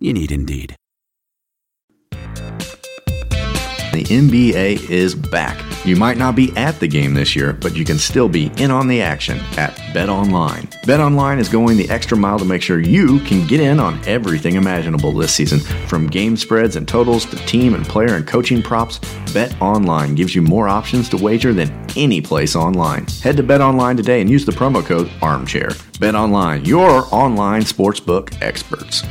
You 0.00 0.12
need 0.12 0.30
Indeed. 0.30 0.76
The 3.90 4.04
NBA 4.04 4.90
is 4.90 5.16
back. 5.16 5.60
You 5.84 5.96
might 5.96 6.18
not 6.18 6.36
be 6.36 6.56
at 6.56 6.78
the 6.78 6.86
game 6.86 7.14
this 7.14 7.34
year, 7.34 7.52
but 7.52 7.74
you 7.74 7.84
can 7.84 7.98
still 7.98 8.28
be 8.28 8.52
in 8.56 8.70
on 8.70 8.86
the 8.86 9.02
action 9.02 9.40
at 9.56 9.76
Bet 9.92 10.08
Online. 10.08 10.68
Bet 10.86 11.00
Online 11.00 11.40
is 11.40 11.48
going 11.48 11.76
the 11.76 11.88
extra 11.90 12.16
mile 12.16 12.38
to 12.38 12.44
make 12.44 12.62
sure 12.62 12.78
you 12.78 13.18
can 13.20 13.44
get 13.48 13.58
in 13.58 13.80
on 13.80 14.00
everything 14.06 14.54
imaginable 14.54 15.12
this 15.12 15.34
season. 15.34 15.58
From 15.88 16.06
game 16.06 16.36
spreads 16.36 16.76
and 16.76 16.86
totals 16.86 17.24
to 17.26 17.36
team 17.46 17.74
and 17.74 17.84
player 17.84 18.14
and 18.14 18.24
coaching 18.24 18.62
props, 18.62 19.00
Bet 19.32 19.60
Online 19.60 20.14
gives 20.14 20.32
you 20.32 20.42
more 20.42 20.68
options 20.68 21.08
to 21.08 21.16
wager 21.16 21.52
than 21.52 21.72
any 21.96 22.20
place 22.20 22.54
online. 22.54 23.04
Head 23.22 23.36
to 23.38 23.42
Bet 23.42 23.60
Online 23.60 23.96
today 23.96 24.20
and 24.20 24.30
use 24.30 24.44
the 24.44 24.52
promo 24.52 24.84
code 24.84 25.08
ARMCHAIR. 25.22 25.98
Bet 25.98 26.14
Online, 26.14 26.64
your 26.64 27.12
online 27.12 27.62
sportsbook 27.62 28.40
experts. 28.42 29.02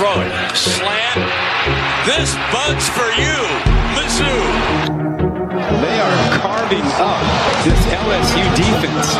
Throw 0.00 0.16
it. 0.24 0.56
Slant. 0.56 1.28
This 2.08 2.32
bug's 2.48 2.88
for 2.88 3.12
you, 3.20 3.36
Mizzou. 3.92 4.32
They 5.60 5.96
are 6.00 6.40
carving 6.40 6.88
up 6.96 7.20
this 7.68 7.76
LSU 7.92 8.40
defense. 8.56 9.12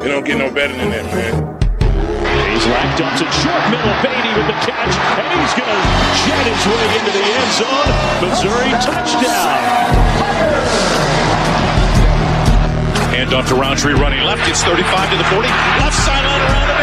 It 0.00 0.08
don't 0.08 0.24
get 0.24 0.38
no 0.38 0.48
better 0.48 0.72
than 0.72 0.88
that, 0.96 1.04
man. 1.12 1.36
He's 2.48 2.64
racked 2.72 3.04
up 3.04 3.20
to 3.20 3.28
short 3.36 3.60
middle. 3.68 3.92
Beatty 4.00 4.32
with 4.32 4.48
the 4.48 4.56
catch, 4.64 4.96
and 4.96 5.28
he's 5.28 5.52
going 5.60 5.76
to 5.76 5.80
jet 6.24 6.44
his 6.56 6.64
way 6.64 6.84
into 6.88 7.12
the 7.12 7.24
end 7.28 7.52
zone. 7.60 7.88
Missouri 8.24 8.72
touchdown. 8.80 9.60
Hand 13.12 13.34
off 13.34 13.46
to 13.48 13.54
Rountree 13.54 13.92
running 13.92 14.24
left. 14.24 14.40
Gets 14.48 14.64
35 14.64 15.10
to 15.10 15.16
the 15.18 15.24
40. 15.24 15.48
Left 15.84 15.92
sideline 15.92 16.40
around 16.40 16.77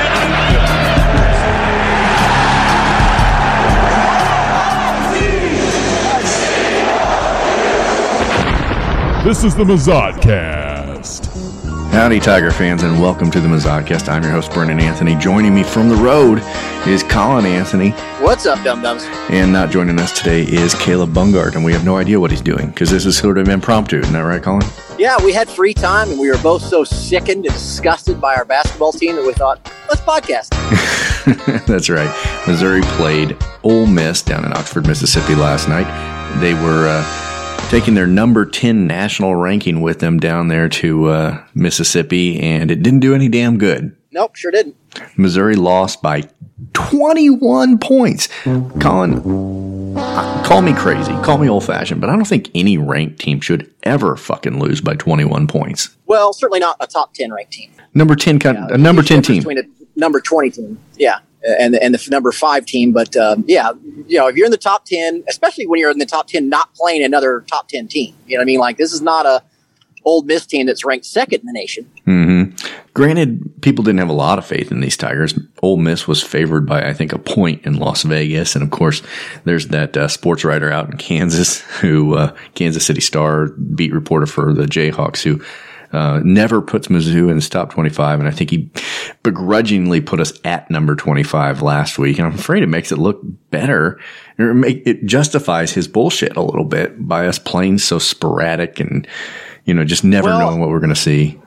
This 9.25 9.44
is 9.44 9.56
the 9.56 9.63
Mizzodcast. 9.63 11.25
Howdy, 11.91 12.19
Tiger 12.19 12.52
fans, 12.52 12.84
and 12.84 13.02
welcome 13.02 13.31
to 13.31 13.40
the 13.40 13.47
Mizzodcast. 13.47 14.08
I'm 14.08 14.22
your 14.22 14.31
host, 14.31 14.52
Brennan 14.53 14.80
Anthony. 14.80 15.16
Joining 15.16 15.52
me 15.56 15.63
from 15.63 15.90
the 15.90 15.96
road 15.96 16.44
is 16.88 17.02
Colin 17.02 17.44
Anthony, 17.47 17.90
What's 18.22 18.46
up, 18.46 18.63
dum 18.63 18.84
dums? 18.84 19.02
and 19.31 19.52
not 19.52 19.72
joining 19.72 20.00
us 20.00 20.16
today 20.16 20.44
is 20.44 20.75
Caleb 20.75 21.09
Bungard, 21.12 21.56
and 21.56 21.66
we 21.66 21.74
have 21.74 21.84
no 21.84 21.97
idea 21.97 22.19
what 22.19 22.30
he's 22.30 22.40
doing 22.40 22.68
because 22.68 22.91
this 22.91 23.08
is 23.08 23.18
sort 23.18 23.40
of 23.40 23.50
impromptu. 23.50 23.97
Isn't 23.97 24.13
that 24.13 24.19
right, 24.19 24.44
Colin? 24.44 24.68
Yeah, 25.00 25.18
we 25.25 25.34
had 25.34 25.50
free 25.50 25.74
time 25.74 26.12
and 26.12 26.19
we 26.19 26.30
were 26.30 26.38
both 26.44 26.62
so 26.62 26.84
sickened 26.84 27.46
and 27.47 27.53
disgusted 27.56 28.22
by 28.22 28.36
our 28.36 28.46
basketball 28.46 28.92
team 28.92 29.16
that 29.16 29.25
we 29.25 29.34
thought, 29.34 29.59
let's 29.90 30.02
podcast. 30.02 30.50
That's 31.66 31.90
right. 31.90 32.46
Missouri 32.47 32.84
played 32.84 33.36
Ole 33.63 33.88
Miss 33.88 34.22
down 34.22 34.46
in 34.46 34.53
Oxford, 34.53 34.86
Mississippi 34.86 35.34
last 35.34 35.68
night. 35.68 35.88
They 36.40 36.53
were 36.53 36.88
uh, 36.88 37.25
taking 37.69 37.95
their 37.95 38.07
number 38.07 38.45
10 38.45 38.87
national 38.87 39.35
ranking 39.35 39.81
with 39.81 39.99
them 39.99 40.19
down 40.19 40.47
there 40.47 40.69
to 40.69 41.07
uh, 41.07 41.43
Mississippi, 41.53 42.39
and 42.39 42.71
it 42.71 42.81
didn't 42.83 42.99
do 42.99 43.13
any 43.15 43.27
damn 43.27 43.57
good. 43.57 43.95
Nope, 44.11 44.35
sure 44.35 44.51
didn't. 44.51 44.75
Missouri 45.17 45.55
lost 45.55 46.01
by 46.01 46.23
21 46.73 47.79
points. 47.79 48.29
Colin, 48.79 49.97
uh, 49.97 50.43
call 50.45 50.61
me 50.61 50.73
crazy, 50.73 51.11
call 51.23 51.37
me 51.37 51.49
old 51.49 51.65
fashioned, 51.65 51.99
but 51.99 52.09
I 52.09 52.15
don't 52.15 52.25
think 52.25 52.49
any 52.55 52.77
ranked 52.77 53.19
team 53.19 53.41
should 53.41 53.73
ever 53.83 54.15
fucking 54.15 54.59
lose 54.59 54.79
by 54.79 54.95
21 54.95 55.47
points. 55.47 55.95
Well, 56.05 56.31
certainly 56.33 56.59
not 56.59 56.77
a 56.79 56.87
top 56.87 57.13
10 57.13 57.31
ranked 57.33 57.51
team. 57.51 57.71
Number 57.93 58.15
10, 58.15 58.39
con- 58.39 58.55
Yeah, 58.55 58.67
a 58.71 58.77
number 58.77 59.01
10 59.03 59.21
team. 59.21 59.37
Between 59.39 59.57
a 59.59 59.63
number 59.97 60.21
20 60.21 60.49
team. 60.51 60.79
Yeah. 60.97 61.19
And, 61.59 61.75
and 61.75 61.94
the 61.94 62.07
number 62.09 62.31
five 62.31 62.66
team. 62.66 62.91
But 62.91 63.16
um, 63.16 63.44
yeah, 63.47 63.72
you 64.07 64.17
know, 64.17 64.28
if 64.28 64.35
you're 64.35 64.45
in 64.45 64.51
the 64.51 64.57
top 64.57 64.85
10, 64.85 65.25
especially 65.29 65.67
when 65.67 65.79
you're 65.79 65.91
in 65.91 66.00
the 66.00 66.06
top 66.06 66.28
10, 66.28 66.50
not 66.50 66.73
playing 66.73 67.03
another 67.03 67.45
top 67.47 67.67
10 67.67 67.88
team, 67.88 68.16
you 68.25 68.35
know 68.35 68.41
what 68.41 68.45
I 68.45 68.47
mean? 68.47 68.59
Like, 68.59 68.78
this 68.78 68.91
is 68.91 69.01
not 69.01 69.28
a 69.28 69.44
Ole 70.06 70.22
Miss 70.22 70.45
team 70.45 70.67
that's 70.67 70.85
ranked 70.85 71.06
second 71.06 71.41
in 71.41 71.45
the 71.47 71.53
nation. 71.53 71.89
hmm 72.06 72.44
Granted, 72.94 73.61
people 73.61 73.83
didn't 73.83 74.00
have 74.00 74.09
a 74.09 74.13
lot 74.13 74.38
of 74.38 74.45
faith 74.45 74.72
in 74.72 74.79
these 74.79 74.95
Tigers. 74.95 75.38
Ole 75.61 75.75
Miss 75.75 76.07
was 76.07 76.23
favored 76.23 76.66
by, 76.66 76.88
I 76.88 76.94
think, 76.94 77.11
a 77.11 77.19
point 77.19 77.66
in 77.66 77.77
Las 77.77 78.03
Vegas, 78.03 78.56
and 78.56 78.63
of 78.63 78.72
course, 78.72 79.01
there's 79.44 79.67
that 79.67 79.97
uh, 79.97 80.07
sports 80.07 80.45
writer 80.45 80.72
out 80.72 80.89
in 80.89 80.97
Kansas, 80.97 81.59
who 81.81 82.16
uh, 82.16 82.33
Kansas 82.53 82.85
City 82.85 83.01
Star 83.01 83.47
beat 83.47 83.94
reporter 83.94 84.25
for 84.25 84.53
the 84.53 84.66
Jayhawks, 84.66 85.23
who 85.23 85.44
uh, 85.95 86.19
never 86.23 86.61
puts 86.61 86.88
Mizzou 86.89 87.29
in 87.31 87.38
the 87.38 87.47
top 87.50 87.72
25, 87.72 88.19
and 88.19 88.28
I 88.28 88.31
think 88.31 88.50
he 88.50 88.69
begrudgingly 89.23 90.01
put 90.01 90.19
us 90.19 90.33
at 90.44 90.69
number 90.69 90.95
25 90.95 91.61
last 91.61 91.97
week, 91.97 92.17
and 92.17 92.28
I'm 92.28 92.33
afraid 92.35 92.63
it 92.63 92.67
makes 92.67 92.91
it 92.91 92.97
look 92.97 93.22
better. 93.50 94.00
Or 94.38 94.66
it 94.66 95.06
justifies 95.06 95.72
his 95.73 95.88
bullshit 95.88 96.35
a 96.35 96.41
little 96.41 96.66
bit 96.66 97.07
by 97.07 97.28
us 97.28 97.39
playing 97.39 97.78
so 97.78 98.00
sporadic 98.00 98.79
and 98.79 99.07
you 99.63 99.73
know 99.73 99.85
just 99.85 100.03
never 100.03 100.28
Well- 100.28 100.39
knowing 100.39 100.59
what 100.59 100.69
we're 100.69 100.79
going 100.81 100.94
to 100.94 101.00
see. 101.00 101.39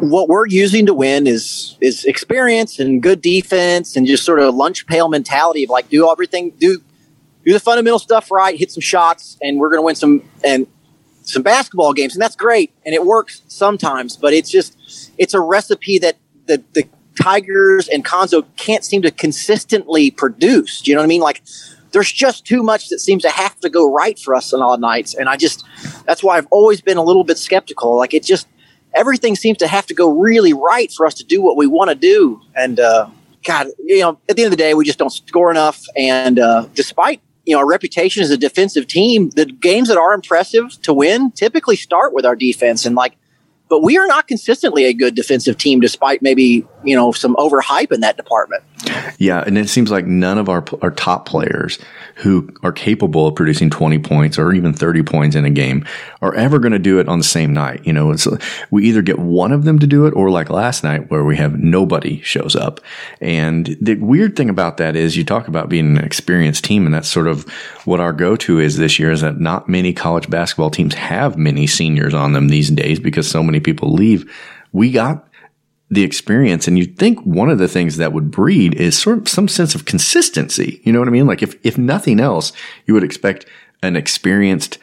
what 0.00 0.28
we're 0.28 0.46
using 0.46 0.86
to 0.86 0.92
win 0.94 1.26
is 1.26 1.76
is 1.80 2.04
experience 2.04 2.78
and 2.78 3.02
good 3.02 3.22
defense 3.22 3.96
and 3.96 4.06
just 4.06 4.24
sort 4.24 4.40
of 4.40 4.54
lunch 4.54 4.86
pail 4.86 5.08
mentality 5.08 5.64
of 5.64 5.70
like 5.70 5.88
do 5.88 6.10
everything 6.10 6.50
do 6.58 6.80
do 7.44 7.52
the 7.52 7.60
fundamental 7.60 7.98
stuff 7.98 8.30
right 8.30 8.58
hit 8.58 8.70
some 8.70 8.80
shots 8.80 9.38
and 9.40 9.58
we're 9.58 9.68
going 9.68 9.78
to 9.78 9.84
win 9.84 9.94
some 9.94 10.22
and 10.44 10.66
some 11.24 11.42
basketball 11.42 11.92
games 11.92 12.14
and 12.14 12.22
that's 12.22 12.36
great 12.36 12.72
and 12.84 12.94
it 12.94 13.04
works 13.04 13.42
sometimes 13.48 14.16
but 14.16 14.32
it's 14.32 14.50
just 14.50 14.76
it's 15.18 15.34
a 15.34 15.40
recipe 15.40 15.98
that 15.98 16.16
the 16.46 16.62
the 16.74 16.86
tigers 17.20 17.86
and 17.88 18.04
Cuonzo 18.04 18.44
can't 18.56 18.84
seem 18.84 19.02
to 19.02 19.10
consistently 19.10 20.10
produce 20.10 20.80
do 20.80 20.90
you 20.90 20.94
know 20.96 21.00
what 21.00 21.06
i 21.06 21.08
mean 21.08 21.20
like 21.20 21.42
there's 21.92 22.10
just 22.10 22.44
too 22.44 22.62
much 22.62 22.88
that 22.88 22.98
seems 22.98 23.22
to 23.22 23.30
have 23.30 23.58
to 23.60 23.70
go 23.70 23.90
right 23.90 24.18
for 24.18 24.34
us 24.34 24.52
on 24.52 24.60
all 24.60 24.76
nights 24.76 25.14
and 25.14 25.28
i 25.28 25.36
just 25.36 25.64
that's 26.06 26.22
why 26.22 26.36
i've 26.36 26.48
always 26.50 26.80
been 26.80 26.96
a 26.96 27.02
little 27.02 27.24
bit 27.24 27.38
skeptical 27.38 27.96
like 27.96 28.12
it 28.12 28.24
just 28.24 28.48
everything 28.94 29.36
seems 29.36 29.58
to 29.58 29.66
have 29.66 29.86
to 29.86 29.94
go 29.94 30.10
really 30.10 30.52
right 30.52 30.90
for 30.92 31.06
us 31.06 31.14
to 31.14 31.24
do 31.24 31.42
what 31.42 31.56
we 31.56 31.66
want 31.66 31.90
to 31.90 31.94
do. 31.94 32.40
And 32.54 32.80
uh, 32.80 33.08
God, 33.44 33.68
you 33.84 34.00
know, 34.00 34.18
at 34.28 34.36
the 34.36 34.42
end 34.42 34.52
of 34.52 34.58
the 34.58 34.62
day, 34.62 34.74
we 34.74 34.84
just 34.84 34.98
don't 34.98 35.10
score 35.10 35.50
enough. 35.50 35.82
And 35.96 36.38
uh, 36.38 36.66
despite 36.74 37.20
you 37.46 37.54
know 37.54 37.58
our 37.60 37.66
reputation 37.66 38.22
as 38.22 38.30
a 38.30 38.36
defensive 38.36 38.86
team, 38.86 39.30
the 39.30 39.46
games 39.46 39.88
that 39.88 39.98
are 39.98 40.12
impressive 40.12 40.80
to 40.82 40.92
win 40.92 41.30
typically 41.32 41.76
start 41.76 42.12
with 42.12 42.24
our 42.24 42.36
defense. 42.36 42.86
And 42.86 42.94
like 42.94 43.16
but 43.68 43.82
we 43.82 43.96
are 43.96 44.06
not 44.06 44.28
consistently 44.28 44.84
a 44.84 44.92
good 44.92 45.14
defensive 45.14 45.58
team, 45.58 45.80
despite 45.80 46.22
maybe 46.22 46.66
you 46.84 46.94
know 46.94 47.12
some 47.12 47.34
overhype 47.36 47.92
in 47.92 48.00
that 48.00 48.16
department. 48.16 48.62
Yeah, 49.18 49.42
and 49.46 49.56
it 49.56 49.68
seems 49.68 49.90
like 49.90 50.06
none 50.06 50.38
of 50.38 50.48
our 50.48 50.64
our 50.82 50.90
top 50.90 51.26
players 51.26 51.78
who 52.16 52.48
are 52.62 52.72
capable 52.72 53.26
of 53.26 53.34
producing 53.34 53.70
20 53.70 53.98
points 53.98 54.38
or 54.38 54.52
even 54.52 54.72
30 54.72 55.02
points 55.02 55.34
in 55.34 55.44
a 55.44 55.50
game 55.50 55.84
are 56.22 56.34
ever 56.34 56.58
going 56.58 56.72
to 56.72 56.78
do 56.78 56.98
it 57.00 57.08
on 57.08 57.18
the 57.18 57.24
same 57.24 57.52
night. 57.52 57.84
You 57.84 57.92
know, 57.92 58.14
we 58.70 58.84
either 58.84 59.02
get 59.02 59.18
one 59.18 59.52
of 59.52 59.64
them 59.64 59.78
to 59.80 59.86
do 59.86 60.06
it 60.06 60.14
or 60.14 60.30
like 60.30 60.50
last 60.50 60.84
night 60.84 61.10
where 61.10 61.24
we 61.24 61.36
have 61.36 61.58
nobody 61.58 62.20
shows 62.20 62.54
up. 62.54 62.80
And 63.20 63.76
the 63.80 63.96
weird 63.96 64.36
thing 64.36 64.48
about 64.48 64.76
that 64.76 64.94
is 64.96 65.16
you 65.16 65.24
talk 65.24 65.48
about 65.48 65.68
being 65.68 65.96
an 65.96 66.04
experienced 66.04 66.64
team 66.64 66.86
and 66.86 66.94
that's 66.94 67.08
sort 67.08 67.26
of 67.26 67.48
what 67.84 68.00
our 68.00 68.12
go-to 68.12 68.58
is 68.60 68.76
this 68.76 68.98
year 68.98 69.10
is 69.10 69.20
that 69.22 69.40
not 69.40 69.68
many 69.68 69.92
college 69.92 70.30
basketball 70.30 70.70
teams 70.70 70.94
have 70.94 71.36
many 71.36 71.66
seniors 71.66 72.14
on 72.14 72.32
them 72.32 72.48
these 72.48 72.70
days 72.70 73.00
because 73.00 73.28
so 73.28 73.42
many 73.42 73.60
people 73.64 73.92
leave. 73.92 74.30
We 74.72 74.92
got 74.92 75.28
the 75.90 76.02
experience. 76.02 76.66
And 76.66 76.78
you'd 76.78 76.98
think 76.98 77.20
one 77.20 77.50
of 77.50 77.58
the 77.58 77.68
things 77.68 77.96
that 77.96 78.12
would 78.12 78.30
breed 78.30 78.74
is 78.74 78.98
sort 78.98 79.18
of 79.18 79.28
some 79.28 79.48
sense 79.48 79.74
of 79.74 79.84
consistency. 79.84 80.80
You 80.84 80.92
know 80.92 80.98
what 80.98 81.08
I 81.08 81.12
mean? 81.12 81.26
Like 81.26 81.42
if, 81.42 81.56
if 81.64 81.78
nothing 81.78 82.20
else, 82.20 82.52
you 82.86 82.94
would 82.94 83.04
expect 83.04 83.46
an 83.82 83.96
experienced 83.96 84.78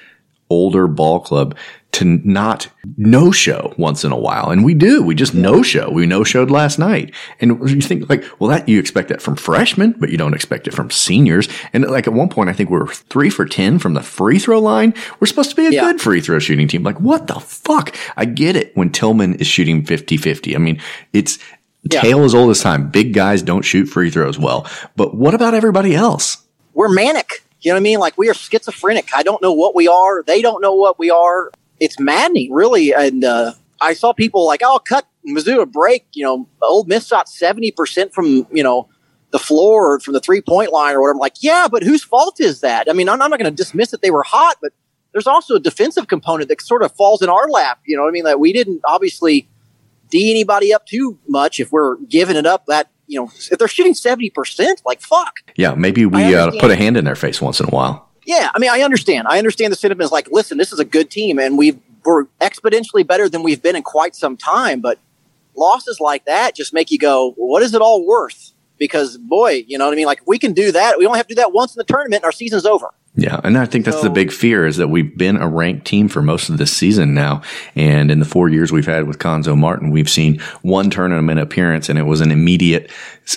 older 0.52 0.88
ball 0.88 1.20
club 1.20 1.56
to 1.94 2.06
not 2.06 2.70
no 2.98 3.32
show 3.32 3.74
once 3.78 4.06
in 4.06 4.12
a 4.12 4.18
while. 4.18 4.50
And 4.50 4.64
we 4.64 4.74
do. 4.74 5.04
We 5.04 5.14
just 5.14 5.34
no 5.34 5.62
show. 5.62 5.90
We 5.90 6.06
no 6.06 6.24
showed 6.24 6.50
last 6.50 6.80
night. 6.80 7.14
And 7.40 7.60
you 7.70 7.82
think 7.82 8.10
like, 8.10 8.24
well, 8.40 8.50
that 8.50 8.70
you 8.70 8.80
expect 8.80 9.10
that 9.10 9.22
from 9.22 9.36
freshmen, 9.36 9.96
but 10.00 10.10
you 10.10 10.18
don't 10.18 10.34
expect 10.34 10.68
it 10.68 10.74
from 10.74 10.90
seniors. 10.90 11.50
And 11.74 11.86
like 11.86 12.08
at 12.08 12.14
one 12.14 12.30
point, 12.30 12.50
I 12.50 12.54
think 12.54 12.70
we 12.70 12.78
were 12.78 12.88
three 12.88 13.30
for 13.30 13.46
10 13.46 13.80
from 13.80 13.94
the 13.94 14.02
free 14.02 14.40
throw 14.40 14.60
line. 14.60 14.94
We're 15.20 15.28
supposed 15.28 15.50
to 15.50 15.56
be 15.56 15.68
a 15.68 15.72
yeah. 15.72 15.82
good 15.82 16.02
free 16.02 16.22
throw 16.22 16.40
shooting 16.40 16.68
team. 16.68 16.84
Like, 16.84 17.00
what 17.00 17.28
the 17.28 17.40
fuck? 17.40 17.96
I 18.16 18.26
get 18.26 18.56
it 18.56 18.76
when 18.76 18.90
Tilmon 18.90 19.40
is 19.42 19.48
shooting 19.48 19.84
50 19.84 20.18
50. 20.18 20.56
I 20.56 20.60
mean, 20.60 20.82
it's, 21.14 21.40
yeah. 21.84 22.02
Tale 22.02 22.24
as 22.24 22.36
old 22.36 22.52
as 22.52 22.62
time. 22.62 22.92
Big 22.92 23.12
guys 23.12 23.42
don't 23.42 23.64
shoot 23.64 23.88
free 23.88 24.12
throws 24.12 24.38
well. 24.38 24.70
But 24.96 25.16
what 25.16 25.34
about 25.34 25.56
everybody 25.56 25.96
else? 25.96 26.38
We're 26.74 26.90
manic. 26.90 27.44
You 27.62 27.72
know 27.72 27.76
what 27.76 27.82
I 27.82 27.84
mean? 27.84 28.00
Like 28.00 28.18
we 28.18 28.30
are 28.30 28.34
schizophrenic. 28.34 29.10
I 29.16 29.24
don't 29.24 29.42
know 29.42 29.54
what 29.54 29.76
we 29.76 29.88
are. 29.88 30.24
They 30.24 30.42
don't 30.42 30.62
know 30.62 30.74
what 30.74 30.98
we 30.98 31.10
are 31.10 31.52
it's 31.82 32.00
maddening, 32.00 32.54
really. 32.54 32.94
And 32.94 33.26
uh, 33.26 33.54
I 33.82 33.94
saw 33.94 34.14
people 34.14 34.46
like, 34.46 34.62
"Oh, 34.64 34.80
cut 34.80 35.08
Mizzou 35.28 35.62
a 35.62 35.66
break." 35.66 36.06
You 36.14 36.24
know, 36.24 36.48
Ole 36.62 36.86
Miss 36.86 37.08
shot 37.08 37.28
seventy 37.28 37.72
percent 37.72 38.14
from 38.14 38.48
you 38.54 38.64
know 38.64 38.88
the 39.32 39.40
floor 39.40 39.94
or 39.94 40.00
from 40.00 40.14
the 40.14 40.22
three 40.22 40.42
point 40.42 40.72
line 40.72 40.96
or 40.96 41.02
whatever. 41.02 41.14
I'm 41.14 41.20
like, 41.20 41.36
yeah, 41.42 41.68
but 41.70 41.84
whose 41.84 42.04
fault 42.04 42.40
is 42.40 42.62
that? 42.62 42.88
I 42.90 42.94
mean, 42.94 43.10
I'm, 43.10 43.22
I'm 43.22 43.30
not 43.30 43.40
going 43.40 43.52
to 43.52 43.56
dismiss 43.56 43.92
that 43.92 44.02
they 44.02 44.12
were 44.12 44.24
hot, 44.24 44.58
but 44.62 44.74
there's 45.14 45.28
also 45.28 45.56
a 45.56 45.60
defensive 45.60 46.08
component 46.08 46.50
that 46.50 46.62
sort 46.62 46.84
of 46.84 46.94
falls 46.96 47.22
in 47.22 47.30
our 47.30 47.50
lap. 47.50 47.80
You 47.86 47.98
know 47.98 48.04
what 48.04 48.10
I 48.10 48.12
mean? 48.12 48.26
That 48.26 48.40
we 48.40 48.54
didn't 48.54 48.82
obviously 48.86 49.50
d 50.10 50.30
anybody 50.30 50.74
up 50.74 50.86
too 50.86 51.18
much 51.28 51.60
if 51.60 51.72
we're 51.72 51.98
giving 52.08 52.36
it 52.36 52.46
up 52.46 52.68
that 52.68 52.92
you 53.12 53.20
know 53.20 53.32
if 53.52 53.60
they're 53.60 53.68
shooting 53.68 53.94
70% 53.94 54.32
like 54.86 55.02
fuck 55.02 55.40
yeah 55.56 55.74
maybe 55.76 56.06
we 56.06 56.34
uh, 56.36 56.52
put 56.60 56.72
a 56.72 56.76
hand 56.76 56.98
in 56.98 57.06
their 57.06 57.16
face 57.16 57.42
once 57.42 57.60
in 57.60 57.68
a 57.68 57.70
while 57.70 58.12
yeah, 58.26 58.52
I 58.54 58.60
mean, 58.60 58.70
I 58.70 58.82
understand. 58.82 59.28
I 59.28 59.38
understand 59.38 59.72
the 59.72 59.78
sentiment 59.78 60.06
is 60.06 60.12
like, 60.12 60.30
listen, 60.32 60.58
this 60.58 60.72
is 60.72 60.80
a 60.80 60.86
good 60.86 61.10
team, 61.10 61.40
and 61.40 61.58
we 61.58 61.80
we're 62.04 62.26
exponentially 62.40 63.06
better 63.06 63.30
than 63.30 63.44
we've 63.44 63.62
been 63.62 63.76
in 63.76 63.84
quite 63.84 64.16
some 64.16 64.38
time. 64.38 64.82
But 64.82 65.00
losses 65.56 66.00
like 66.00 66.26
that 66.26 66.56
just 66.56 66.74
make 66.74 66.92
you 66.92 67.00
go, 67.00 67.34
well, 67.38 67.48
what 67.48 67.64
is 67.64 67.74
it 67.74 67.82
all 67.82 68.06
worth? 68.06 68.54
Because 68.78 69.18
boy, 69.18 69.64
you 69.68 69.78
know 69.78 69.86
what 69.86 69.94
I 69.94 69.96
mean. 69.96 70.06
Like 70.06 70.22
we 70.28 70.40
can 70.40 70.54
do 70.54 70.72
that. 70.72 70.98
We 70.98 71.06
only 71.06 71.18
have 71.18 71.28
to 71.28 71.36
do 71.36 71.42
that 71.42 71.52
once 71.52 71.76
in 71.76 71.80
the 71.80 71.84
tournament, 71.84 72.22
and 72.22 72.26
our 72.26 72.32
season's 72.32 72.66
over. 72.66 72.90
Yeah, 73.16 73.42
and 73.44 73.58
I 73.58 73.66
think 73.66 73.84
that's 73.86 73.98
so, 73.98 74.04
the 74.04 74.10
big 74.10 74.32
fear 74.32 74.66
is 74.66 74.78
that 74.78 74.88
we've 74.88 75.18
been 75.18 75.36
a 75.36 75.48
ranked 75.48 75.86
team 75.86 76.08
for 76.08 76.22
most 76.22 76.50
of 76.50 76.58
this 76.58 76.72
season 76.76 77.14
now, 77.14 77.42
and 77.76 78.10
in 78.10 78.20
the 78.20 78.26
four 78.26 78.48
years 78.48 78.72
we've 78.72 78.86
had 78.86 79.06
with 79.06 79.20
Cuonzo 79.20 79.58
Martin, 79.58 79.90
we've 79.92 80.10
seen 80.10 80.40
one 80.62 80.90
tournament 80.90 81.40
appearance, 81.40 81.90
and 81.90 82.00
it 82.00 82.04
was 82.04 82.22
an 82.22 82.32
immediate. 82.32 82.90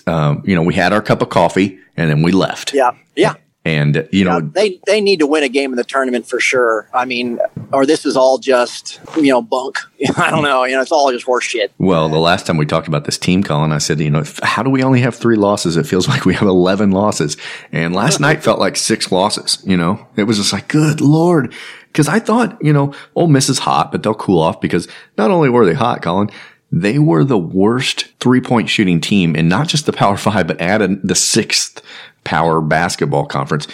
Um, 0.06 0.42
you 0.44 0.54
know, 0.54 0.62
we 0.62 0.74
had 0.74 0.92
our 0.92 1.02
cup 1.02 1.22
of 1.22 1.28
coffee, 1.28 1.78
and 1.96 2.08
then 2.08 2.22
we 2.22 2.30
left. 2.30 2.72
Yeah, 2.72 2.92
yeah. 3.16 3.34
And 3.64 4.06
you 4.12 4.24
know 4.24 4.40
they 4.40 4.78
they 4.86 5.00
need 5.00 5.20
to 5.20 5.26
win 5.26 5.42
a 5.42 5.48
game 5.48 5.72
in 5.72 5.76
the 5.76 5.84
tournament 5.84 6.26
for 6.26 6.38
sure. 6.38 6.86
I 6.92 7.06
mean, 7.06 7.38
or 7.72 7.86
this 7.86 8.04
is 8.04 8.14
all 8.14 8.36
just 8.36 9.00
you 9.16 9.30
know 9.30 9.40
bunk. 9.40 9.78
I 10.18 10.30
don't 10.30 10.42
know. 10.42 10.64
You 10.64 10.74
know, 10.74 10.82
it's 10.82 10.92
all 10.92 11.10
just 11.10 11.26
horseshit. 11.26 11.70
Well, 11.78 12.10
the 12.10 12.18
last 12.18 12.46
time 12.46 12.58
we 12.58 12.66
talked 12.66 12.88
about 12.88 13.06
this 13.06 13.16
team, 13.16 13.42
Colin, 13.42 13.72
I 13.72 13.78
said, 13.78 14.00
you 14.00 14.10
know, 14.10 14.22
how 14.42 14.62
do 14.62 14.68
we 14.68 14.82
only 14.82 15.00
have 15.00 15.14
three 15.14 15.36
losses? 15.36 15.78
It 15.78 15.86
feels 15.86 16.06
like 16.14 16.26
we 16.26 16.34
have 16.34 16.46
eleven 16.48 16.90
losses, 16.90 17.38
and 17.72 17.94
last 17.94 18.20
night 18.20 18.42
felt 18.42 18.58
like 18.58 18.76
six 18.76 19.10
losses. 19.10 19.62
You 19.66 19.78
know, 19.78 20.06
it 20.16 20.24
was 20.24 20.36
just 20.36 20.52
like, 20.52 20.68
good 20.68 21.00
lord, 21.00 21.54
because 21.86 22.08
I 22.08 22.18
thought, 22.18 22.58
you 22.60 22.72
know, 22.72 22.92
Ole 23.14 23.28
Miss 23.28 23.48
is 23.48 23.60
hot, 23.60 23.92
but 23.92 24.02
they'll 24.02 24.14
cool 24.14 24.40
off 24.40 24.60
because 24.60 24.88
not 25.16 25.30
only 25.30 25.48
were 25.48 25.64
they 25.64 25.74
hot, 25.74 26.02
Colin, 26.02 26.28
they 26.72 26.98
were 26.98 27.22
the 27.22 27.38
worst 27.38 28.06
three 28.18 28.40
point 28.40 28.68
shooting 28.68 29.00
team 29.00 29.36
in 29.36 29.48
not 29.48 29.68
just 29.68 29.86
the 29.86 29.92
Power 29.92 30.16
Five, 30.16 30.48
but 30.48 30.60
added 30.60 31.06
the 31.06 31.14
sixth 31.14 31.80
power 32.24 32.60
basketball 32.60 33.26
conference. 33.26 33.68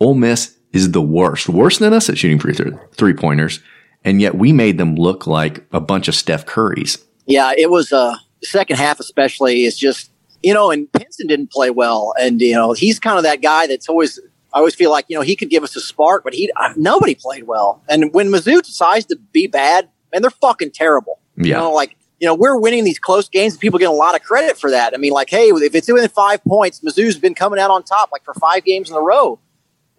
Ole 0.00 0.14
Miss 0.14 0.56
is 0.72 0.92
the 0.92 1.02
worst, 1.02 1.48
worse 1.48 1.78
than 1.78 1.92
us 1.92 2.08
at 2.08 2.18
shooting 2.18 2.38
free 2.38 2.54
three 2.92 3.14
pointers. 3.14 3.60
And 4.04 4.20
yet 4.20 4.36
we 4.36 4.52
made 4.52 4.78
them 4.78 4.94
look 4.94 5.26
like 5.26 5.64
a 5.72 5.80
bunch 5.80 6.06
of 6.08 6.14
Steph 6.14 6.46
Currys. 6.46 7.02
Yeah, 7.26 7.52
it 7.56 7.70
was 7.70 7.92
uh 7.92 8.16
second 8.42 8.76
half 8.76 9.00
especially 9.00 9.64
is 9.64 9.76
just 9.76 10.10
you 10.42 10.54
know, 10.54 10.70
and 10.70 10.90
Pinson 10.92 11.26
didn't 11.26 11.50
play 11.50 11.70
well, 11.70 12.14
and 12.20 12.40
you 12.40 12.54
know 12.54 12.72
he's 12.72 13.00
kind 13.00 13.18
of 13.18 13.24
that 13.24 13.42
guy 13.42 13.66
that's 13.66 13.88
always. 13.88 14.20
I 14.52 14.58
always 14.58 14.76
feel 14.76 14.90
like 14.90 15.06
you 15.08 15.16
know 15.16 15.22
he 15.22 15.34
could 15.34 15.50
give 15.50 15.64
us 15.64 15.74
a 15.74 15.80
spark, 15.80 16.22
but 16.24 16.34
he 16.34 16.50
uh, 16.56 16.72
nobody 16.76 17.14
played 17.14 17.44
well. 17.44 17.82
And 17.88 18.12
when 18.14 18.28
Mizzou 18.28 18.62
decides 18.62 19.06
to 19.06 19.16
be 19.32 19.48
bad, 19.48 19.88
and 20.12 20.22
they're 20.22 20.30
fucking 20.30 20.70
terrible. 20.70 21.18
Yeah. 21.36 21.44
You 21.44 21.52
know, 21.54 21.72
like 21.72 21.96
you 22.18 22.26
know, 22.26 22.34
we're 22.34 22.58
winning 22.58 22.84
these 22.84 22.98
close 22.98 23.28
games 23.28 23.54
and 23.54 23.60
people 23.60 23.78
get 23.78 23.88
a 23.88 23.92
lot 23.92 24.14
of 24.14 24.22
credit 24.22 24.56
for 24.56 24.70
that. 24.70 24.94
I 24.94 24.96
mean, 24.96 25.12
like, 25.12 25.30
hey, 25.30 25.48
if 25.48 25.74
it's 25.74 25.90
within 25.90 26.08
five 26.08 26.42
points, 26.44 26.80
Mizzou's 26.80 27.18
been 27.18 27.34
coming 27.34 27.58
out 27.58 27.70
on 27.70 27.82
top 27.82 28.10
like 28.12 28.24
for 28.24 28.34
five 28.34 28.64
games 28.64 28.90
in 28.90 28.96
a 28.96 29.00
row. 29.00 29.38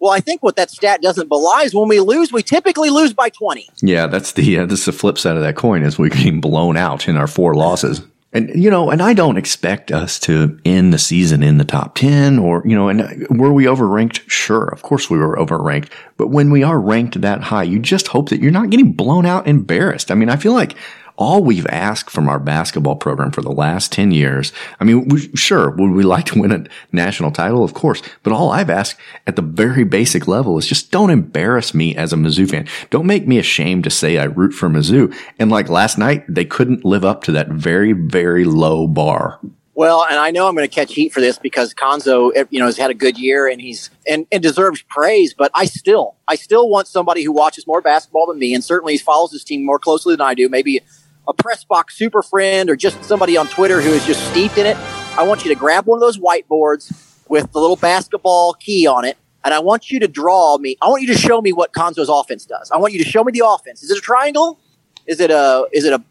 Well, 0.00 0.12
I 0.12 0.20
think 0.20 0.42
what 0.42 0.56
that 0.56 0.70
stat 0.70 1.02
doesn't 1.02 1.28
belie 1.28 1.62
is 1.62 1.74
when 1.74 1.88
we 1.88 2.00
lose, 2.00 2.32
we 2.32 2.42
typically 2.42 2.90
lose 2.90 3.12
by 3.12 3.30
20. 3.30 3.68
Yeah, 3.82 4.06
that's 4.06 4.32
the, 4.32 4.58
uh, 4.58 4.66
that's 4.66 4.84
the 4.84 4.92
flip 4.92 5.18
side 5.18 5.36
of 5.36 5.42
that 5.42 5.56
coin 5.56 5.82
is 5.82 5.98
we're 5.98 6.10
getting 6.10 6.40
blown 6.40 6.76
out 6.76 7.08
in 7.08 7.16
our 7.16 7.26
four 7.26 7.54
losses. 7.54 8.02
And, 8.30 8.50
you 8.62 8.70
know, 8.70 8.90
and 8.90 9.00
I 9.00 9.14
don't 9.14 9.38
expect 9.38 9.90
us 9.90 10.18
to 10.20 10.60
end 10.64 10.92
the 10.92 10.98
season 10.98 11.42
in 11.42 11.56
the 11.56 11.64
top 11.64 11.94
10 11.94 12.38
or, 12.38 12.62
you 12.66 12.76
know, 12.76 12.88
and 12.88 13.26
were 13.30 13.52
we 13.52 13.64
overranked? 13.64 14.28
Sure. 14.28 14.66
Of 14.66 14.82
course 14.82 15.08
we 15.08 15.16
were 15.16 15.36
overranked. 15.36 15.90
But 16.18 16.28
when 16.28 16.50
we 16.50 16.62
are 16.62 16.78
ranked 16.78 17.20
that 17.22 17.40
high, 17.40 17.62
you 17.62 17.78
just 17.78 18.08
hope 18.08 18.28
that 18.28 18.40
you're 18.40 18.50
not 18.50 18.68
getting 18.68 18.92
blown 18.92 19.24
out, 19.24 19.48
embarrassed. 19.48 20.10
I 20.10 20.14
mean, 20.14 20.28
I 20.28 20.36
feel 20.36 20.52
like 20.52 20.76
all 21.18 21.42
we've 21.42 21.66
asked 21.66 22.10
from 22.10 22.28
our 22.28 22.38
basketball 22.38 22.94
program 22.94 23.32
for 23.32 23.42
the 23.42 23.50
last 23.50 23.90
10 23.92 24.12
years. 24.12 24.52
I 24.78 24.84
mean, 24.84 25.08
we, 25.08 25.28
sure, 25.34 25.70
would 25.70 25.90
we 25.90 26.04
like 26.04 26.26
to 26.26 26.40
win 26.40 26.52
a 26.52 26.64
national 26.92 27.32
title? 27.32 27.64
Of 27.64 27.74
course. 27.74 28.00
But 28.22 28.32
all 28.32 28.52
I've 28.52 28.70
asked 28.70 28.96
at 29.26 29.34
the 29.34 29.42
very 29.42 29.82
basic 29.82 30.28
level 30.28 30.56
is 30.58 30.66
just 30.66 30.92
don't 30.92 31.10
embarrass 31.10 31.74
me 31.74 31.96
as 31.96 32.12
a 32.12 32.16
Mizzou 32.16 32.48
fan. 32.48 32.68
Don't 32.90 33.06
make 33.06 33.26
me 33.26 33.38
ashamed 33.38 33.84
to 33.84 33.90
say 33.90 34.16
I 34.16 34.24
root 34.24 34.52
for 34.52 34.68
Mizzou. 34.68 35.14
And 35.40 35.50
like 35.50 35.68
last 35.68 35.98
night, 35.98 36.24
they 36.28 36.44
couldn't 36.44 36.84
live 36.84 37.04
up 37.04 37.24
to 37.24 37.32
that 37.32 37.48
very, 37.48 37.92
very 37.92 38.44
low 38.44 38.86
bar. 38.86 39.40
Well, 39.74 40.04
and 40.10 40.18
I 40.18 40.32
know 40.32 40.48
I'm 40.48 40.56
going 40.56 40.68
to 40.68 40.74
catch 40.74 40.92
heat 40.92 41.12
for 41.12 41.20
this 41.20 41.38
because 41.38 41.72
Cuonzo, 41.72 42.32
eh, 42.34 42.44
you 42.50 42.58
know, 42.58 42.66
has 42.66 42.76
had 42.76 42.90
a 42.90 42.94
good 42.94 43.16
year 43.16 43.46
and 43.46 43.60
he's 43.60 43.90
and, 44.08 44.26
and 44.32 44.42
deserves 44.42 44.82
praise. 44.82 45.34
But 45.34 45.52
I 45.54 45.66
still, 45.66 46.16
I 46.26 46.34
still 46.34 46.68
want 46.68 46.88
somebody 46.88 47.22
who 47.22 47.30
watches 47.30 47.64
more 47.64 47.80
basketball 47.80 48.26
than 48.26 48.40
me 48.40 48.54
and 48.54 48.64
certainly 48.64 48.98
follows 48.98 49.30
his 49.30 49.44
team 49.44 49.64
more 49.64 49.78
closely 49.78 50.14
than 50.14 50.20
I 50.20 50.34
do. 50.34 50.48
Maybe 50.48 50.80
a 51.28 51.34
press 51.34 51.62
box 51.62 51.96
super 51.96 52.22
friend 52.22 52.70
or 52.70 52.76
just 52.76 53.04
somebody 53.04 53.36
on 53.36 53.46
Twitter 53.48 53.80
who 53.80 53.90
is 53.90 54.04
just 54.06 54.26
steeped 54.30 54.56
in 54.56 54.66
it, 54.66 54.76
I 55.16 55.22
want 55.24 55.44
you 55.44 55.52
to 55.52 55.58
grab 55.58 55.86
one 55.86 55.98
of 55.98 56.00
those 56.00 56.18
whiteboards 56.18 56.90
with 57.28 57.52
the 57.52 57.60
little 57.60 57.76
basketball 57.76 58.54
key 58.54 58.86
on 58.86 59.04
it. 59.04 59.18
And 59.44 59.54
I 59.54 59.60
want 59.60 59.90
you 59.90 60.00
to 60.00 60.08
draw 60.08 60.58
me. 60.58 60.76
I 60.82 60.88
want 60.88 61.02
you 61.02 61.08
to 61.08 61.18
show 61.18 61.40
me 61.40 61.52
what 61.52 61.72
Cuonzo's 61.72 62.08
offense 62.08 62.44
does. 62.44 62.70
I 62.70 62.78
want 62.78 62.92
you 62.92 63.04
to 63.04 63.08
show 63.08 63.22
me 63.22 63.32
the 63.32 63.46
offense. 63.46 63.82
Is 63.82 63.90
it 63.90 63.98
a 63.98 64.00
triangle? 64.00 64.58
Is 65.06 65.20
it 65.20 65.30
a 65.30 65.66
is 65.72 65.84
it 65.84 65.92
a 65.92 66.02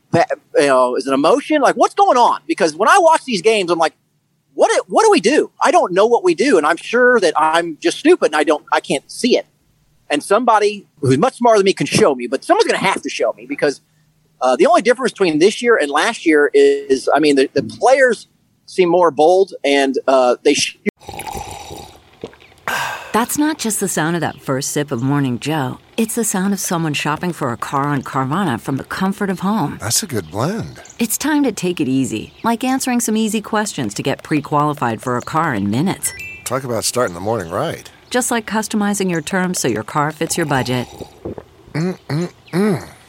you 0.55 0.67
know 0.67 0.95
is 0.95 1.05
it 1.05 1.13
a 1.13 1.17
motion? 1.17 1.61
Like 1.61 1.75
what's 1.75 1.93
going 1.93 2.17
on? 2.17 2.41
Because 2.47 2.75
when 2.75 2.89
I 2.89 2.97
watch 2.99 3.25
these 3.25 3.41
games, 3.41 3.69
I'm 3.69 3.77
like, 3.77 3.93
what 4.53 4.71
what 4.87 5.03
do 5.03 5.11
we 5.11 5.19
do? 5.19 5.51
I 5.61 5.71
don't 5.71 5.93
know 5.93 6.07
what 6.07 6.23
we 6.23 6.33
do, 6.33 6.57
and 6.57 6.65
I'm 6.65 6.77
sure 6.77 7.19
that 7.19 7.33
I'm 7.37 7.77
just 7.77 7.99
stupid 7.99 8.27
and 8.27 8.35
I 8.35 8.43
don't 8.43 8.65
I 8.71 8.79
can't 8.79 9.09
see 9.11 9.37
it. 9.37 9.45
And 10.09 10.23
somebody 10.23 10.87
who's 11.01 11.17
much 11.17 11.35
smarter 11.35 11.59
than 11.59 11.65
me 11.65 11.73
can 11.73 11.85
show 11.85 12.15
me, 12.15 12.27
but 12.27 12.43
someone's 12.43 12.65
going 12.65 12.79
to 12.79 12.85
have 12.85 13.01
to 13.01 13.09
show 13.09 13.33
me 13.33 13.45
because 13.45 13.81
uh, 14.41 14.55
the 14.55 14.65
only 14.67 14.81
difference 14.81 15.11
between 15.11 15.39
this 15.39 15.61
year 15.61 15.77
and 15.77 15.89
last 15.91 16.25
year 16.25 16.49
is, 16.53 17.09
I 17.13 17.19
mean, 17.19 17.35
the, 17.35 17.49
the 17.53 17.63
players 17.63 18.27
seem 18.65 18.89
more 18.89 19.11
bold 19.11 19.53
and 19.63 19.97
uh, 20.07 20.35
they. 20.43 20.53
Sh- 20.53 20.77
That's 23.13 23.37
not 23.39 23.57
just 23.57 23.79
the 23.79 23.87
sound 23.87 24.15
of 24.15 24.19
that 24.21 24.41
first 24.41 24.71
sip 24.71 24.91
of 24.91 25.01
Morning 25.01 25.39
Joe. 25.39 25.79
It's 25.95 26.13
the 26.13 26.23
sound 26.23 26.53
of 26.53 26.59
someone 26.59 26.93
shopping 26.93 27.33
for 27.33 27.51
a 27.51 27.57
car 27.57 27.85
on 27.85 28.03
Carvana 28.03 28.59
from 28.61 28.77
the 28.77 28.83
comfort 28.83 29.31
of 29.31 29.39
home. 29.39 29.77
That's 29.81 30.03
a 30.03 30.07
good 30.07 30.29
blend. 30.29 30.79
It's 30.99 31.17
time 31.17 31.41
to 31.43 31.51
take 31.51 31.79
it 31.79 31.87
easy, 31.87 32.31
like 32.43 32.63
answering 32.63 32.99
some 32.99 33.17
easy 33.17 33.41
questions 33.41 33.95
to 33.95 34.03
get 34.03 34.21
pre 34.21 34.41
qualified 34.41 35.01
for 35.01 35.17
a 35.17 35.21
car 35.21 35.55
in 35.55 35.71
minutes. 35.71 36.13
Talk 36.43 36.63
about 36.63 36.83
starting 36.83 37.15
the 37.15 37.19
morning 37.19 37.51
right. 37.51 37.89
Just 38.11 38.29
like 38.29 38.45
customizing 38.45 39.09
your 39.09 39.21
terms 39.21 39.59
so 39.59 39.67
your 39.67 39.83
car 39.83 40.11
fits 40.11 40.37
your 40.37 40.45
budget. 40.45 40.87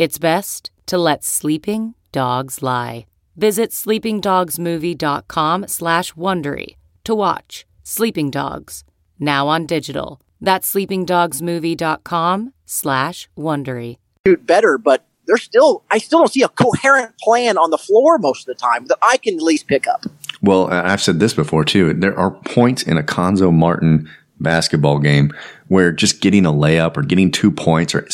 It's 0.00 0.16
best 0.16 0.70
to 0.86 0.96
let 0.96 1.22
sleeping 1.24 1.92
dogs 2.10 2.62
lie. 2.62 3.04
Visit 3.36 3.70
sleepingdogsmovie.com 3.70 5.68
slash 5.68 6.14
Wondery 6.14 6.76
to 7.04 7.14
watch 7.14 7.66
Sleeping 7.82 8.30
Dogs, 8.30 8.82
now 9.18 9.46
on 9.46 9.66
digital. 9.66 10.22
That's 10.40 10.72
sleepingdogsmovie.com 10.72 12.54
slash 12.64 13.28
Wondery. 13.36 13.98
Dude, 14.24 14.46
Better, 14.46 14.78
but 14.78 15.04
there's 15.26 15.42
still, 15.42 15.84
I 15.90 15.98
still 15.98 16.20
don't 16.20 16.32
see 16.32 16.44
a 16.44 16.48
coherent 16.48 17.18
plan 17.18 17.58
on 17.58 17.68
the 17.68 17.76
floor 17.76 18.16
most 18.16 18.48
of 18.48 18.56
the 18.56 18.58
time 18.58 18.86
that 18.86 18.96
I 19.02 19.18
can 19.18 19.34
at 19.34 19.42
least 19.42 19.66
pick 19.66 19.86
up. 19.86 20.06
Well, 20.40 20.72
I've 20.72 21.02
said 21.02 21.20
this 21.20 21.34
before 21.34 21.66
too. 21.66 21.92
There 21.92 22.18
are 22.18 22.30
points 22.30 22.82
in 22.82 22.96
a 22.96 23.02
Cuonzo 23.02 23.52
Martin 23.52 24.08
basketball 24.40 24.98
game 24.98 25.32
where 25.68 25.92
just 25.92 26.20
getting 26.20 26.44
a 26.44 26.52
layup 26.52 26.96
or 26.96 27.02
getting 27.02 27.30
two 27.30 27.50
points 27.50 27.94
or 27.94 28.06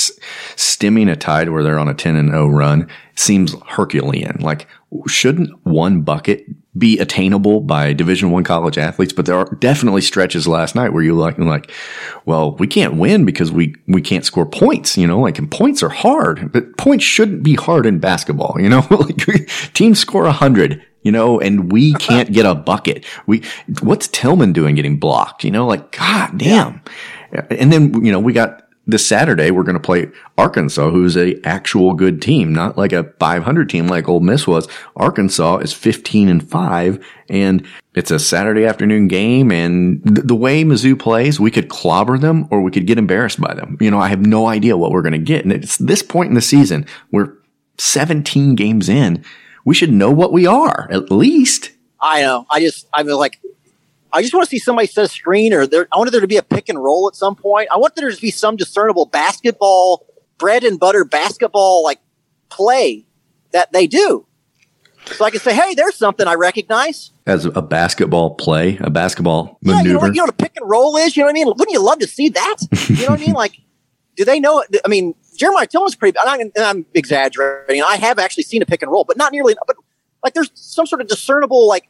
stemming 0.56 1.08
a 1.08 1.16
tide 1.16 1.48
where 1.48 1.62
they're 1.62 1.78
on 1.78 1.88
a 1.88 1.94
10 1.94 2.16
and 2.16 2.30
0 2.30 2.48
run 2.48 2.88
seems 3.14 3.54
Herculean. 3.66 4.38
Like, 4.40 4.68
shouldn't 5.06 5.50
one 5.64 6.02
bucket 6.02 6.44
be 6.78 6.98
attainable 6.98 7.62
by 7.62 7.94
division 7.94 8.30
one 8.30 8.44
college 8.44 8.76
athletes? 8.76 9.12
But 9.12 9.24
there 9.24 9.38
are 9.38 9.46
definitely 9.58 10.02
stretches 10.02 10.46
last 10.46 10.74
night 10.74 10.92
where 10.92 11.02
you're 11.02 11.14
like, 11.14 11.38
like, 11.38 11.72
well, 12.26 12.52
we 12.56 12.66
can't 12.66 12.96
win 12.96 13.24
because 13.24 13.50
we, 13.50 13.74
we 13.88 14.02
can't 14.02 14.24
score 14.24 14.46
points, 14.46 14.98
you 14.98 15.06
know, 15.06 15.20
like, 15.20 15.38
and 15.38 15.50
points 15.50 15.82
are 15.82 15.88
hard, 15.88 16.52
but 16.52 16.76
points 16.76 17.04
shouldn't 17.04 17.42
be 17.42 17.54
hard 17.54 17.86
in 17.86 17.98
basketball, 17.98 18.56
you 18.58 18.68
know, 18.68 18.86
like 18.90 19.16
teams 19.74 19.98
score 19.98 20.26
a 20.26 20.32
hundred 20.32 20.84
you 21.06 21.12
know, 21.12 21.38
and 21.38 21.70
we 21.70 21.92
can't 21.94 22.32
get 22.32 22.46
a 22.46 22.52
bucket. 22.52 23.04
We, 23.28 23.44
what's 23.80 24.08
Tilmon 24.08 24.52
doing 24.52 24.74
getting 24.74 24.98
blocked? 24.98 25.44
You 25.44 25.52
know, 25.52 25.64
like, 25.64 25.92
God 25.92 26.36
damn. 26.36 26.82
Yeah. 27.32 27.46
And 27.48 27.72
then, 27.72 28.04
you 28.04 28.10
know, 28.10 28.18
we 28.18 28.32
got 28.32 28.68
this 28.88 29.06
Saturday, 29.06 29.52
we're 29.52 29.62
going 29.62 29.76
to 29.76 29.80
play 29.80 30.10
Arkansas, 30.36 30.90
who's 30.90 31.16
a 31.16 31.40
actual 31.46 31.94
good 31.94 32.20
team, 32.20 32.52
not 32.52 32.76
like 32.76 32.92
a 32.92 33.04
500 33.20 33.70
team 33.70 33.86
like 33.86 34.08
Ole 34.08 34.18
Miss 34.18 34.48
was. 34.48 34.66
Arkansas 34.96 35.58
is 35.58 35.72
15 35.72 36.28
and 36.28 36.48
5 36.48 37.06
and 37.28 37.64
it's 37.94 38.10
a 38.10 38.18
Saturday 38.18 38.64
afternoon 38.64 39.06
game. 39.06 39.52
And 39.52 40.02
th- 40.02 40.26
the 40.26 40.34
way 40.34 40.64
Mizzou 40.64 40.98
plays, 40.98 41.38
we 41.38 41.52
could 41.52 41.68
clobber 41.68 42.18
them 42.18 42.48
or 42.50 42.62
we 42.62 42.72
could 42.72 42.88
get 42.88 42.98
embarrassed 42.98 43.40
by 43.40 43.54
them. 43.54 43.78
You 43.80 43.92
know, 43.92 44.00
I 44.00 44.08
have 44.08 44.26
no 44.26 44.48
idea 44.48 44.76
what 44.76 44.90
we're 44.90 45.02
going 45.02 45.12
to 45.12 45.18
get. 45.18 45.44
And 45.44 45.52
it's 45.52 45.76
this 45.76 46.02
point 46.02 46.30
in 46.30 46.34
the 46.34 46.40
season, 46.40 46.84
we're 47.12 47.32
17 47.78 48.56
games 48.56 48.88
in 48.88 49.24
we 49.66 49.74
should 49.74 49.92
know 49.92 50.10
what 50.10 50.32
we 50.32 50.46
are 50.46 50.88
at 50.90 51.10
least. 51.10 51.72
I 52.00 52.22
know. 52.22 52.46
I 52.50 52.60
just, 52.60 52.86
I 52.94 53.02
mean, 53.02 53.16
like, 53.16 53.40
I 54.12 54.22
just 54.22 54.32
want 54.32 54.44
to 54.44 54.48
see 54.48 54.58
somebody 54.58 54.86
set 54.86 55.04
a 55.04 55.08
screen 55.08 55.52
or 55.52 55.66
there, 55.66 55.88
I 55.92 55.98
wanted 55.98 56.12
there 56.12 56.20
to 56.22 56.28
be 56.28 56.36
a 56.36 56.42
pick 56.42 56.70
and 56.70 56.82
roll 56.82 57.08
at 57.08 57.16
some 57.16 57.34
point. 57.34 57.68
I 57.70 57.76
want 57.76 57.96
there 57.96 58.10
to 58.10 58.20
be 58.20 58.30
some 58.30 58.56
discernible 58.56 59.06
basketball, 59.06 60.06
bread 60.38 60.64
and 60.64 60.78
butter 60.78 61.04
basketball, 61.04 61.82
like 61.82 61.98
play 62.48 63.04
that 63.50 63.72
they 63.72 63.86
do. 63.86 64.24
So 65.06 65.24
I 65.24 65.30
can 65.30 65.40
say, 65.40 65.54
hey, 65.54 65.74
there's 65.74 65.96
something 65.96 66.26
I 66.26 66.34
recognize. 66.34 67.12
As 67.26 67.44
a 67.44 67.62
basketball 67.62 68.34
play, 68.34 68.78
a 68.80 68.90
basketball 68.90 69.58
yeah, 69.62 69.74
maneuver. 69.74 69.88
You 69.88 69.92
know, 69.92 69.98
what, 69.98 70.06
you 70.06 70.18
know 70.18 70.22
what 70.24 70.30
a 70.30 70.36
pick 70.36 70.52
and 70.56 70.70
roll 70.70 70.96
is? 70.96 71.16
You 71.16 71.22
know 71.22 71.26
what 71.26 71.30
I 71.30 71.34
mean? 71.34 71.46
Wouldn't 71.48 71.70
you 71.70 71.82
love 71.82 71.98
to 72.00 72.06
see 72.06 72.28
that? 72.28 72.56
You 72.88 72.96
know 73.06 73.10
what 73.10 73.20
I 73.20 73.24
mean? 73.24 73.32
Like, 73.36 73.60
do 74.16 74.24
they 74.24 74.40
know? 74.40 74.64
I 74.84 74.88
mean, 74.88 75.14
Jeremiah 75.36 75.66
Tilmon's 75.66 75.94
pretty. 75.94 76.18
I'm, 76.18 76.50
I'm 76.58 76.86
exaggerating. 76.94 77.82
I 77.82 77.96
have 77.96 78.18
actually 78.18 78.44
seen 78.44 78.62
a 78.62 78.66
pick 78.66 78.82
and 78.82 78.90
roll, 78.90 79.04
but 79.04 79.16
not 79.16 79.32
nearly. 79.32 79.54
But 79.66 79.76
like, 80.22 80.34
there's 80.34 80.50
some 80.54 80.86
sort 80.86 81.00
of 81.00 81.08
discernible, 81.08 81.68
like, 81.68 81.88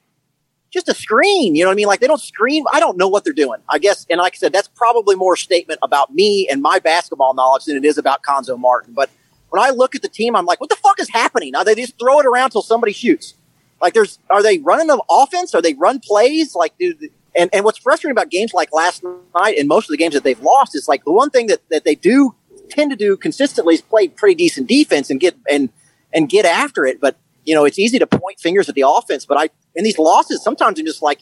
just 0.71 0.89
a 0.89 0.95
screen. 0.95 1.55
You 1.55 1.65
know 1.65 1.71
what 1.71 1.75
I 1.75 1.77
mean? 1.77 1.87
Like, 1.87 2.01
they 2.01 2.07
don't 2.07 2.21
screen. 2.21 2.65
I 2.73 2.81
don't 2.81 2.99
know 2.99 3.09
what 3.09 3.25
they're 3.25 3.33
doing. 3.33 3.61
I 3.69 3.79
guess, 3.79 4.05
and 4.11 4.19
like 4.19 4.35
I 4.35 4.37
said, 4.37 4.53
that's 4.53 4.69
probably 4.69 5.17
more 5.17 5.35
a 5.35 5.39
statement 5.39 5.81
about 5.83 6.13
me 6.13 6.47
and 6.51 6.61
my 6.61 6.79
basketball 6.79 7.35
knowledge 7.35 7.65
than 7.65 7.77
it 7.77 7.85
is 7.85 7.97
about 7.97 8.23
Cuonzo 8.23 8.59
Martin. 8.59 8.93
But 8.93 9.09
when 9.51 9.63
I 9.63 9.71
look 9.71 9.95
at 9.95 10.03
the 10.03 10.09
team, 10.09 10.37
I'm 10.37 10.45
like, 10.45 10.61
what 10.61 10.69
the 10.69 10.77
fuck 10.77 11.01
is 11.01 11.09
happening? 11.09 11.55
Are 11.55 11.65
they 11.65 11.75
just 11.75 11.99
throw 11.99 12.21
it 12.21 12.27
around 12.27 12.51
till 12.51 12.63
somebody 12.63 12.93
shoots. 12.93 13.35
Like, 13.81 13.95
there's 13.95 14.19
are 14.31 14.43
they 14.43 14.59
running 14.59 14.87
the 14.87 15.03
offense? 15.09 15.55
Are 15.55 15.63
they 15.63 15.75
run 15.75 16.01
plays? 16.01 16.55
Like, 16.55 16.77
dude. 16.79 17.11
And, 17.39 17.51
and 17.55 17.65
what's 17.65 17.79
frustrating 17.79 18.13
about 18.13 18.31
games 18.31 18.55
like 18.55 18.73
last 18.73 19.03
night 19.35 19.57
and 19.59 19.67
most 19.69 19.85
of 19.85 19.91
the 19.91 19.99
games 19.99 20.15
that 20.15 20.25
they've 20.25 20.41
lost 20.41 20.75
is 20.75 20.89
like 20.89 21.05
the 21.05 21.13
one 21.13 21.31
thing 21.31 21.49
that, 21.49 21.61
that 21.71 21.85
they 21.85 21.95
do 21.95 22.35
tend 22.71 22.91
to 22.91 22.97
do 22.97 23.17
consistently 23.17 23.75
is 23.75 23.81
play 23.81 24.09
pretty 24.09 24.35
decent 24.35 24.69
defense 24.69 25.11
and 25.11 25.21
get 25.21 25.37
and 25.51 25.71
and 26.13 26.29
get 26.29 26.45
after 26.45 26.85
it. 26.85 27.01
But 27.01 27.17
you 27.45 27.55
know, 27.55 27.65
it's 27.65 27.79
easy 27.79 27.99
to 27.99 28.07
point 28.07 28.41
fingers 28.41 28.69
at 28.69 28.75
the 28.75 28.85
offense. 28.87 29.25
But 29.25 29.39
I 29.39 29.51
in 29.75 29.85
these 29.85 29.99
losses, 29.99 30.43
sometimes 30.43 30.79
I'm 30.79 30.87
just 30.87 31.03
like, 31.03 31.21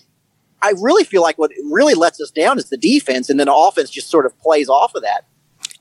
I 0.62 0.72
really 0.80 1.04
feel 1.04 1.22
like 1.22 1.38
what 1.38 1.50
really 1.70 1.94
lets 1.94 2.20
us 2.20 2.30
down 2.30 2.58
is 2.58 2.70
the 2.70 2.76
defense, 2.76 3.28
and 3.28 3.38
then 3.38 3.46
the 3.46 3.54
offense 3.54 3.90
just 3.90 4.08
sort 4.08 4.26
of 4.26 4.38
plays 4.38 4.68
off 4.68 4.94
of 4.94 5.02
that. 5.02 5.26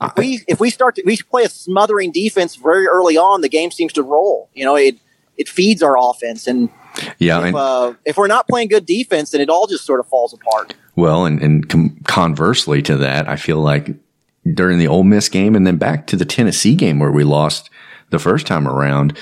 If 0.02 0.16
we 0.16 0.44
if 0.48 0.60
we 0.60 0.70
start 0.70 0.96
to 0.96 1.02
we 1.06 1.16
play 1.16 1.44
a 1.44 1.48
smothering 1.48 2.12
defense 2.12 2.56
very 2.56 2.86
early 2.86 3.16
on, 3.16 3.40
the 3.40 3.48
game 3.48 3.70
seems 3.70 3.92
to 3.94 4.02
roll. 4.02 4.50
You 4.52 4.64
know, 4.64 4.76
it 4.76 4.98
it 5.36 5.48
feeds 5.48 5.82
our 5.82 5.96
offense, 5.98 6.46
and 6.46 6.68
yeah, 7.18 7.38
if, 7.38 7.44
and, 7.46 7.56
uh, 7.56 7.94
if 8.04 8.16
we're 8.16 8.26
not 8.26 8.48
playing 8.48 8.68
good 8.68 8.86
defense, 8.86 9.30
then 9.30 9.40
it 9.40 9.48
all 9.48 9.66
just 9.66 9.84
sort 9.84 10.00
of 10.00 10.06
falls 10.08 10.32
apart. 10.32 10.74
Well, 10.96 11.24
and, 11.24 11.42
and 11.42 11.68
com- 11.68 11.96
conversely 12.06 12.82
to 12.82 12.96
that, 12.98 13.28
I 13.28 13.36
feel 13.36 13.58
like 13.58 13.96
during 14.52 14.78
the 14.78 14.88
Ole 14.88 15.04
Miss 15.04 15.28
game 15.28 15.54
and 15.54 15.66
then 15.66 15.76
back 15.76 16.06
to 16.08 16.16
the 16.16 16.24
Tennessee 16.24 16.74
game 16.74 16.98
where 16.98 17.12
we 17.12 17.24
lost 17.24 17.70
the 18.10 18.18
first 18.18 18.46
time 18.46 18.68
around. 18.68 19.18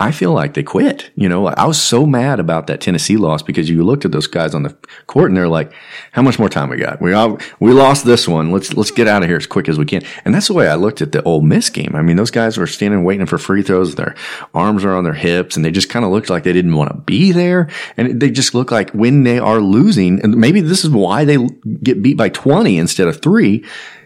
I 0.00 0.10
feel 0.10 0.32
like 0.32 0.54
they 0.54 0.64
quit. 0.64 1.12
You 1.14 1.28
know, 1.28 1.46
I 1.46 1.66
was 1.66 1.80
so 1.80 2.04
mad 2.04 2.40
about 2.40 2.66
that 2.66 2.80
Tennessee 2.80 3.16
loss 3.16 3.42
because 3.42 3.70
you 3.70 3.84
looked 3.84 4.04
at 4.04 4.10
those 4.10 4.26
guys 4.26 4.52
on 4.52 4.64
the 4.64 4.76
court 5.06 5.30
and 5.30 5.36
they're 5.36 5.46
like, 5.46 5.72
"How 6.10 6.20
much 6.20 6.36
more 6.36 6.48
time 6.48 6.68
we 6.68 6.78
got? 6.78 7.00
We 7.00 7.12
all, 7.12 7.38
we 7.60 7.70
lost 7.72 8.04
this 8.04 8.26
one. 8.26 8.50
Let's 8.50 8.74
let's 8.74 8.90
get 8.90 9.06
out 9.06 9.22
of 9.22 9.28
here 9.28 9.36
as 9.36 9.46
quick 9.46 9.68
as 9.68 9.78
we 9.78 9.84
can." 9.84 10.02
And 10.24 10.34
that's 10.34 10.48
the 10.48 10.52
way 10.52 10.68
I 10.68 10.74
looked 10.74 11.00
at 11.00 11.12
the 11.12 11.22
Ole 11.22 11.42
Miss 11.42 11.70
game. 11.70 11.92
I 11.94 12.02
mean, 12.02 12.16
those 12.16 12.32
guys 12.32 12.58
were 12.58 12.66
standing 12.66 13.04
waiting 13.04 13.26
for 13.26 13.38
free 13.38 13.62
throws. 13.62 13.94
Their 13.94 14.16
arms 14.52 14.84
are 14.84 14.96
on 14.96 15.04
their 15.04 15.12
hips, 15.12 15.54
and 15.54 15.64
they 15.64 15.70
just 15.70 15.90
kind 15.90 16.04
of 16.04 16.10
looked 16.10 16.28
like 16.28 16.42
they 16.42 16.52
didn't 16.52 16.74
want 16.74 16.90
to 16.90 16.98
be 17.02 17.30
there. 17.30 17.68
And 17.96 18.20
they 18.20 18.32
just 18.32 18.52
look 18.52 18.72
like 18.72 18.90
when 18.90 19.22
they 19.22 19.38
are 19.38 19.60
losing, 19.60 20.20
and 20.22 20.36
maybe 20.36 20.60
this 20.60 20.84
is 20.84 20.90
why 20.90 21.24
they 21.24 21.38
get 21.84 22.02
beat 22.02 22.16
by 22.16 22.30
twenty 22.30 22.78
instead 22.78 23.06
of 23.06 23.22
three 23.22 23.64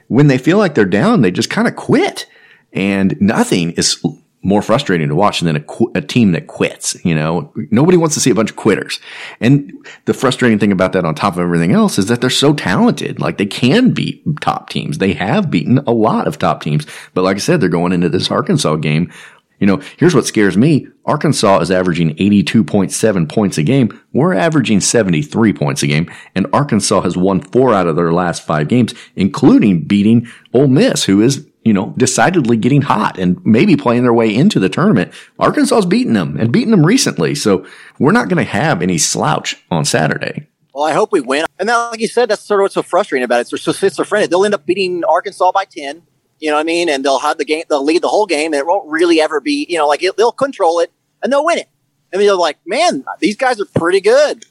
when 0.09 0.27
they 0.27 0.39
feel 0.39 0.59
like 0.59 0.75
they're 0.75 0.85
down, 0.85 1.23
they 1.23 1.31
just 1.31 1.51
kind 1.51 1.69
of 1.69 1.77
quit. 1.77 2.27
And 2.73 3.17
nothing 3.21 3.73
is 3.73 4.03
more 4.43 4.63
frustrating 4.63 5.09
to 5.09 5.15
watch 5.15 5.41
than 5.41 5.57
a, 5.57 5.61
qu- 5.61 5.91
a, 5.95 6.01
team 6.01 6.33
that 6.33 6.47
quits. 6.47 6.97
You 7.05 7.15
know, 7.15 7.53
nobody 7.71 7.97
wants 7.97 8.15
to 8.15 8.21
see 8.21 8.31
a 8.31 8.35
bunch 8.35 8.51
of 8.51 8.57
quitters. 8.57 9.01
And 9.41 9.73
the 10.05 10.15
frustrating 10.15 10.59
thing 10.59 10.71
about 10.71 10.93
that 10.93 11.05
on 11.05 11.15
top 11.15 11.35
of 11.35 11.41
everything 11.41 11.73
else 11.73 11.99
is 11.99 12.07
that 12.07 12.21
they're 12.21 12.31
so 12.31 12.55
talented. 12.55 13.21
Like 13.21 13.37
they 13.39 13.47
can 13.47 13.91
beat 13.93 14.23
top 14.41 14.71
teams. 14.71 14.99
They 14.99 15.13
have 15.15 15.51
beaten 15.51 15.79
a 15.87 15.93
lot 15.93 16.29
of 16.29 16.39
top 16.39 16.63
teams. 16.63 16.87
But 17.15 17.25
like 17.25 17.37
I 17.37 17.41
said, 17.41 17.61
they're 17.61 17.69
going 17.69 17.93
into 17.93 18.09
this 18.09 18.31
Arkansas 18.31 18.77
game 18.77 19.13
you 19.59 19.67
know, 19.67 19.83
here's 19.97 20.15
what 20.15 20.27
scares 20.27 20.57
me. 20.57 20.89
Arkansas 21.05 21.61
is 21.61 21.71
averaging 21.71 22.15
82.7 22.17 23.29
points 23.29 23.59
a 23.59 23.63
game. 23.63 24.01
We're 24.13 24.35
averaging 24.35 24.81
73 24.81 25.53
points 25.53 25.83
a 25.83 25.87
game. 25.87 26.11
And 26.35 26.47
Arkansas 26.53 27.01
has 27.03 27.17
won 27.17 27.41
four 27.41 27.75
out 27.75 27.87
of 27.87 27.97
their 27.97 28.13
last 28.13 28.47
five 28.47 28.69
games, 28.69 28.95
including 29.17 29.85
beating 29.85 30.29
Ole 30.53 30.69
Miss, 30.69 31.05
who 31.05 31.21
is, 31.21 31.47
you 31.65 31.73
know, 31.73 31.95
decidedly 31.97 32.57
getting 32.57 32.83
hot 32.83 33.19
and 33.19 33.45
maybe 33.45 33.77
playing 33.77 34.03
their 34.03 34.15
way 34.15 34.35
into 34.35 34.61
the 34.61 34.69
tournament. 34.69 35.13
Arkansas's 35.39 35.87
beaten 35.87 36.13
them 36.13 36.37
and 36.39 36.53
beaten 36.53 36.71
them 36.71 36.87
recently. 36.87 37.35
So 37.35 37.67
we're 37.99 38.13
not 38.13 38.29
going 38.29 38.45
to 38.45 38.51
have 38.51 38.81
any 38.81 38.99
slouch 38.99 39.57
on 39.71 39.85
Saturday. 39.85 40.47
Well, 40.73 40.85
I 40.85 40.93
hope 40.93 41.11
we 41.11 41.21
win. 41.21 41.47
And 41.59 41.69
that, 41.69 41.77
like 41.91 42.01
you 42.01 42.07
said, 42.07 42.29
that's 42.29 42.43
sort 42.43 42.61
of 42.61 42.63
what's 42.63 42.75
so 42.75 42.83
frustrating 42.83 43.25
about 43.25 43.39
it. 43.39 43.53
It's 43.53 43.63
so 43.63 43.73
schizophrenic. 43.73 44.31
They'll 44.31 44.45
end 44.45 44.55
up 44.55 44.65
beating 44.65 45.03
Arkansas 45.05 45.51
by 45.51 45.65
10 45.65 46.03
you 46.39 46.51
know 46.51 46.57
what 46.57 46.61
I 46.61 46.65
mean? 46.65 46.89
And 46.89 47.05
they'll 47.05 47.19
have 47.19 47.39
the 47.39 47.45
game, 47.45 47.65
they'll 47.69 47.85
lead 47.85 48.03
the 48.03 48.09
whole 48.09 48.27
game, 48.27 48.53
and 48.53 48.61
it 48.61 48.67
won't 48.67 48.89
really 48.89 49.21
ever 49.21 49.41
be, 49.41 49.67
you 49.69 49.79
know, 49.79 49.87
like 49.87 50.03
it, 50.03 50.17
they'll 50.17 50.33
control 50.33 50.81
it 50.81 50.93
and 51.23 51.33
they'll 51.33 51.45
win 51.45 51.59
it. 51.59 51.69
I 52.13 52.17
mean, 52.17 52.27
they're 52.27 52.37
like, 52.37 52.59
man, 52.65 53.05
these 53.21 53.37
guys 53.37 53.61
are 53.61 53.67
pretty 53.67 54.01
good. 54.01 54.45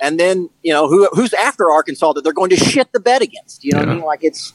And 0.00 0.20
then, 0.20 0.50
you 0.62 0.72
know, 0.72 0.88
who, 0.88 1.08
who's 1.12 1.32
after 1.32 1.70
Arkansas 1.70 2.12
that 2.14 2.22
they're 2.22 2.32
going 2.32 2.50
to 2.50 2.56
shit 2.56 2.92
the 2.92 3.00
bed 3.00 3.22
against? 3.22 3.64
You 3.64 3.72
know 3.72 3.80
yeah. 3.80 3.84
what 3.84 3.90
I 3.90 3.94
mean? 3.94 4.04
Like 4.04 4.20
it's, 4.22 4.52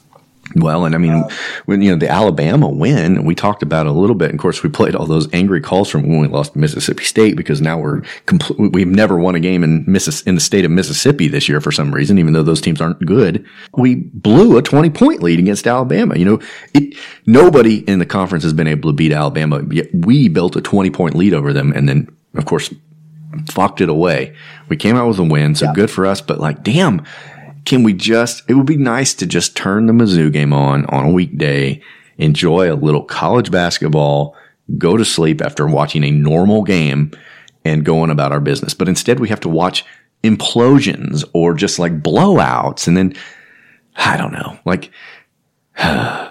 Well, 0.56 0.84
and 0.84 0.94
I 0.94 0.98
mean, 0.98 1.24
when 1.66 1.82
you 1.82 1.90
know 1.90 1.96
the 1.96 2.10
Alabama 2.10 2.68
win, 2.68 3.24
we 3.24 3.34
talked 3.34 3.62
about 3.62 3.86
it 3.86 3.90
a 3.90 3.92
little 3.92 4.16
bit. 4.16 4.30
And 4.30 4.38
of 4.38 4.42
course, 4.42 4.62
we 4.62 4.68
played 4.68 4.94
all 4.94 5.06
those 5.06 5.32
angry 5.32 5.60
calls 5.60 5.88
from 5.88 6.02
when 6.08 6.20
we 6.20 6.28
lost 6.28 6.56
Mississippi 6.56 7.04
State 7.04 7.36
because 7.36 7.60
now 7.60 7.78
we're 7.78 8.00
compl- 8.26 8.72
we've 8.72 8.86
never 8.86 9.18
won 9.18 9.34
a 9.34 9.40
game 9.40 9.64
in 9.64 9.84
Missis- 9.86 10.22
in 10.22 10.34
the 10.34 10.40
state 10.40 10.64
of 10.64 10.70
Mississippi 10.70 11.28
this 11.28 11.48
year 11.48 11.60
for 11.60 11.72
some 11.72 11.92
reason, 11.94 12.18
even 12.18 12.32
though 12.32 12.42
those 12.42 12.60
teams 12.60 12.80
aren't 12.80 13.04
good. 13.04 13.46
We 13.76 13.94
blew 13.94 14.58
a 14.58 14.62
twenty 14.62 14.90
point 14.90 15.22
lead 15.22 15.38
against 15.38 15.66
Alabama. 15.66 16.16
You 16.18 16.24
know, 16.24 16.40
it 16.74 16.96
nobody 17.26 17.78
in 17.88 17.98
the 17.98 18.06
conference 18.06 18.44
has 18.44 18.52
been 18.52 18.66
able 18.66 18.90
to 18.90 18.94
beat 18.96 19.12
Alabama. 19.12 19.62
Yet 19.70 19.88
we 19.94 20.28
built 20.28 20.56
a 20.56 20.60
twenty 20.60 20.90
point 20.90 21.14
lead 21.14 21.34
over 21.34 21.52
them, 21.52 21.72
and 21.72 21.88
then 21.88 22.08
of 22.34 22.44
course 22.44 22.72
fucked 23.50 23.80
it 23.80 23.88
away. 23.88 24.34
We 24.68 24.76
came 24.76 24.96
out 24.96 25.08
with 25.08 25.18
a 25.18 25.24
win, 25.24 25.54
so 25.54 25.72
good 25.72 25.90
for 25.90 26.06
us. 26.06 26.20
But 26.20 26.40
like, 26.40 26.62
damn 26.62 27.04
can 27.64 27.82
we 27.82 27.92
just, 27.92 28.42
it 28.48 28.54
would 28.54 28.66
be 28.66 28.76
nice 28.76 29.14
to 29.14 29.26
just 29.26 29.56
turn 29.56 29.86
the 29.86 29.92
Mizzou 29.92 30.32
game 30.32 30.52
on 30.52 30.86
on 30.86 31.06
a 31.06 31.12
weekday, 31.12 31.80
enjoy 32.18 32.72
a 32.72 32.74
little 32.74 33.04
college 33.04 33.50
basketball, 33.50 34.36
go 34.78 34.96
to 34.96 35.04
sleep 35.04 35.40
after 35.40 35.66
watching 35.66 36.04
a 36.04 36.10
normal 36.10 36.62
game 36.62 37.12
and 37.64 37.84
go 37.84 38.00
on 38.00 38.10
about 38.10 38.32
our 38.32 38.40
business. 38.40 38.74
But 38.74 38.88
instead 38.88 39.20
we 39.20 39.28
have 39.28 39.40
to 39.40 39.48
watch 39.48 39.84
implosions 40.24 41.24
or 41.32 41.54
just 41.54 41.78
like 41.78 42.02
blowouts. 42.02 42.86
And 42.86 42.96
then 42.96 43.14
I 43.96 44.16
don't 44.16 44.32
know, 44.32 44.58
like, 44.64 44.90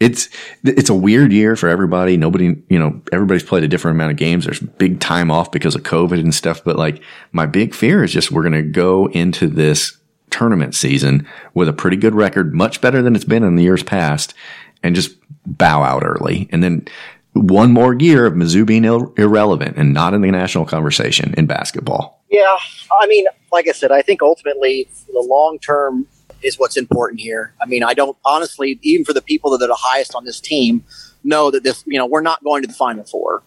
it's 0.00 0.30
it's 0.64 0.88
a 0.88 0.94
weird 0.94 1.32
year 1.32 1.56
for 1.56 1.68
everybody. 1.68 2.16
Nobody, 2.16 2.56
you 2.68 2.78
know, 2.78 3.00
everybody's 3.12 3.42
played 3.42 3.64
a 3.64 3.68
different 3.68 3.96
amount 3.96 4.12
of 4.12 4.16
games. 4.16 4.44
There's 4.44 4.60
big 4.60 4.98
time 5.00 5.30
off 5.30 5.52
because 5.52 5.74
of 5.74 5.82
COVID 5.82 6.18
and 6.18 6.34
stuff. 6.34 6.64
But 6.64 6.76
like, 6.76 7.02
my 7.32 7.46
big 7.46 7.74
fear 7.74 8.02
is 8.02 8.12
just 8.12 8.30
we're 8.30 8.42
going 8.42 8.52
to 8.54 8.62
go 8.62 9.06
into 9.08 9.46
this 9.46 9.99
tournament 10.30 10.74
season 10.74 11.26
with 11.54 11.68
a 11.68 11.72
pretty 11.72 11.96
good 11.96 12.14
record, 12.14 12.54
much 12.54 12.80
better 12.80 13.02
than 13.02 13.14
it's 13.14 13.24
been 13.24 13.42
in 13.42 13.56
the 13.56 13.62
years 13.62 13.82
past, 13.82 14.34
and 14.82 14.94
just 14.94 15.16
bow 15.46 15.82
out 15.82 16.02
early. 16.04 16.48
And 16.50 16.62
then 16.62 16.86
one 17.32 17.72
more 17.72 17.94
year 17.94 18.26
of 18.26 18.34
Mizzou 18.34 18.66
being 18.66 18.84
ir- 18.84 19.12
irrelevant 19.16 19.76
and 19.76 19.92
not 19.92 20.14
in 20.14 20.20
the 20.20 20.30
national 20.30 20.66
conversation 20.66 21.34
in 21.36 21.46
basketball. 21.46 22.22
Yeah, 22.30 22.56
I 23.00 23.06
mean, 23.06 23.26
like 23.52 23.68
I 23.68 23.72
said, 23.72 23.92
I 23.92 24.02
think 24.02 24.22
ultimately 24.22 24.88
the 25.08 25.20
long 25.20 25.58
term 25.58 26.06
is 26.42 26.58
what's 26.58 26.76
important 26.76 27.20
here. 27.20 27.52
I 27.60 27.66
mean, 27.66 27.82
I 27.82 27.94
don't 27.94 28.16
honestly, 28.24 28.78
even 28.82 29.04
for 29.04 29.12
the 29.12 29.22
people 29.22 29.50
that 29.50 29.64
are 29.64 29.68
the 29.68 29.74
highest 29.74 30.14
on 30.14 30.24
this 30.24 30.40
team, 30.40 30.84
know 31.22 31.50
that 31.50 31.62
this, 31.62 31.84
you 31.86 31.98
know, 31.98 32.06
we're 32.06 32.22
not 32.22 32.42
going 32.42 32.62
to 32.62 32.68
the 32.68 32.74
Final 32.74 33.04
Four, 33.04 33.42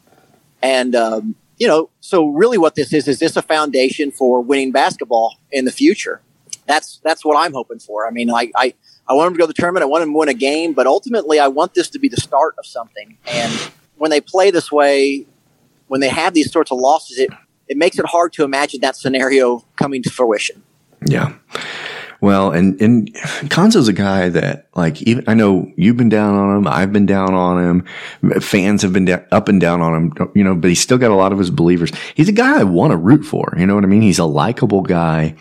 and 0.61 0.95
um, 0.95 1.35
you 1.57 1.67
know, 1.67 1.89
so 2.01 2.27
really, 2.27 2.57
what 2.57 2.75
this 2.75 2.93
is 2.93 3.07
is 3.07 3.19
this 3.19 3.35
a 3.35 3.41
foundation 3.41 4.11
for 4.11 4.41
winning 4.41 4.71
basketball 4.71 5.37
in 5.51 5.65
the 5.65 5.71
future? 5.71 6.21
That's 6.65 6.99
that's 7.03 7.23
what 7.25 7.35
I'm 7.37 7.53
hoping 7.53 7.79
for. 7.79 8.07
I 8.07 8.11
mean, 8.11 8.29
I 8.29 8.51
I, 8.55 8.73
I 9.07 9.13
want 9.13 9.27
them 9.27 9.33
to 9.33 9.39
go 9.39 9.43
to 9.45 9.53
the 9.53 9.61
tournament. 9.61 9.83
I 9.83 9.87
want 9.87 10.01
them 10.01 10.13
to 10.13 10.17
win 10.17 10.29
a 10.29 10.33
game, 10.33 10.73
but 10.73 10.87
ultimately, 10.87 11.39
I 11.39 11.47
want 11.47 11.73
this 11.73 11.89
to 11.89 11.99
be 11.99 12.07
the 12.07 12.17
start 12.17 12.55
of 12.57 12.65
something. 12.65 13.17
And 13.27 13.51
when 13.97 14.11
they 14.11 14.21
play 14.21 14.51
this 14.51 14.71
way, 14.71 15.25
when 15.87 16.01
they 16.01 16.09
have 16.09 16.33
these 16.33 16.51
sorts 16.51 16.71
of 16.71 16.79
losses, 16.79 17.19
it 17.19 17.29
it 17.67 17.77
makes 17.77 17.99
it 17.99 18.05
hard 18.05 18.33
to 18.33 18.43
imagine 18.43 18.81
that 18.81 18.95
scenario 18.95 19.63
coming 19.77 20.03
to 20.03 20.09
fruition. 20.09 20.63
Yeah. 21.05 21.33
Well, 22.21 22.51
and, 22.51 22.79
and 22.81 23.13
Cuonzo's 23.49 23.89
a 23.89 23.93
guy 23.93 24.29
that 24.29 24.69
like, 24.75 25.01
even, 25.01 25.25
I 25.27 25.33
know 25.33 25.69
you've 25.75 25.97
been 25.97 26.07
down 26.07 26.35
on 26.35 26.55
him. 26.55 26.67
I've 26.67 26.93
been 26.93 27.05
down 27.05 27.33
on 27.33 27.83
him. 28.23 28.41
Fans 28.41 28.81
have 28.81 28.93
been 28.93 29.03
da- 29.03 29.25
up 29.29 29.49
and 29.49 29.59
down 29.59 29.81
on 29.81 29.93
him, 29.93 30.31
you 30.33 30.41
know, 30.41 30.55
but 30.55 30.69
he's 30.69 30.79
still 30.79 30.97
got 30.97 31.11
a 31.11 31.15
lot 31.15 31.33
of 31.33 31.37
his 31.37 31.49
believers. 31.49 31.91
He's 32.15 32.29
a 32.29 32.33
guy 32.33 32.61
I 32.61 32.63
want 32.63 32.91
to 32.91 32.97
root 32.97 33.25
for. 33.25 33.53
You 33.57 33.65
know 33.65 33.75
what 33.75 33.83
I 33.83 33.87
mean? 33.87 34.01
He's 34.01 34.19
a 34.19 34.25
likable 34.25 34.83
guy. 34.83 35.35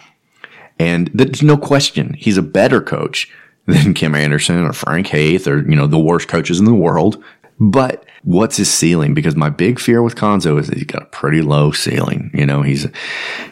And 0.79 1.11
there's 1.15 1.43
no 1.43 1.57
question 1.57 2.15
he's 2.15 2.37
a 2.37 2.43
better 2.43 2.81
coach 2.81 3.31
than 3.67 3.95
Kim 3.95 4.15
Anderson 4.15 4.65
or 4.65 4.73
Frank 4.73 5.09
Haith 5.09 5.47
or, 5.47 5.61
you 5.69 5.77
know, 5.77 5.87
the 5.87 5.99
worst 5.99 6.29
coaches 6.29 6.59
in 6.59 6.65
the 6.65 6.75
world. 6.75 7.23
But 7.61 8.05
what's 8.25 8.57
his 8.57 8.73
ceiling? 8.73 9.15
Because 9.15 9.37
my 9.37 9.49
big 9.49 9.79
fear 9.79 10.03
with 10.03 10.17
Cuonzo 10.17 10.59
is 10.59 10.69
he's 10.69 10.83
got 10.83 11.03
a 11.03 11.07
pretty 11.07 11.43
low 11.43 11.71
ceiling. 11.71 12.31
You 12.35 12.45
know, 12.45 12.63
he's, 12.63 12.89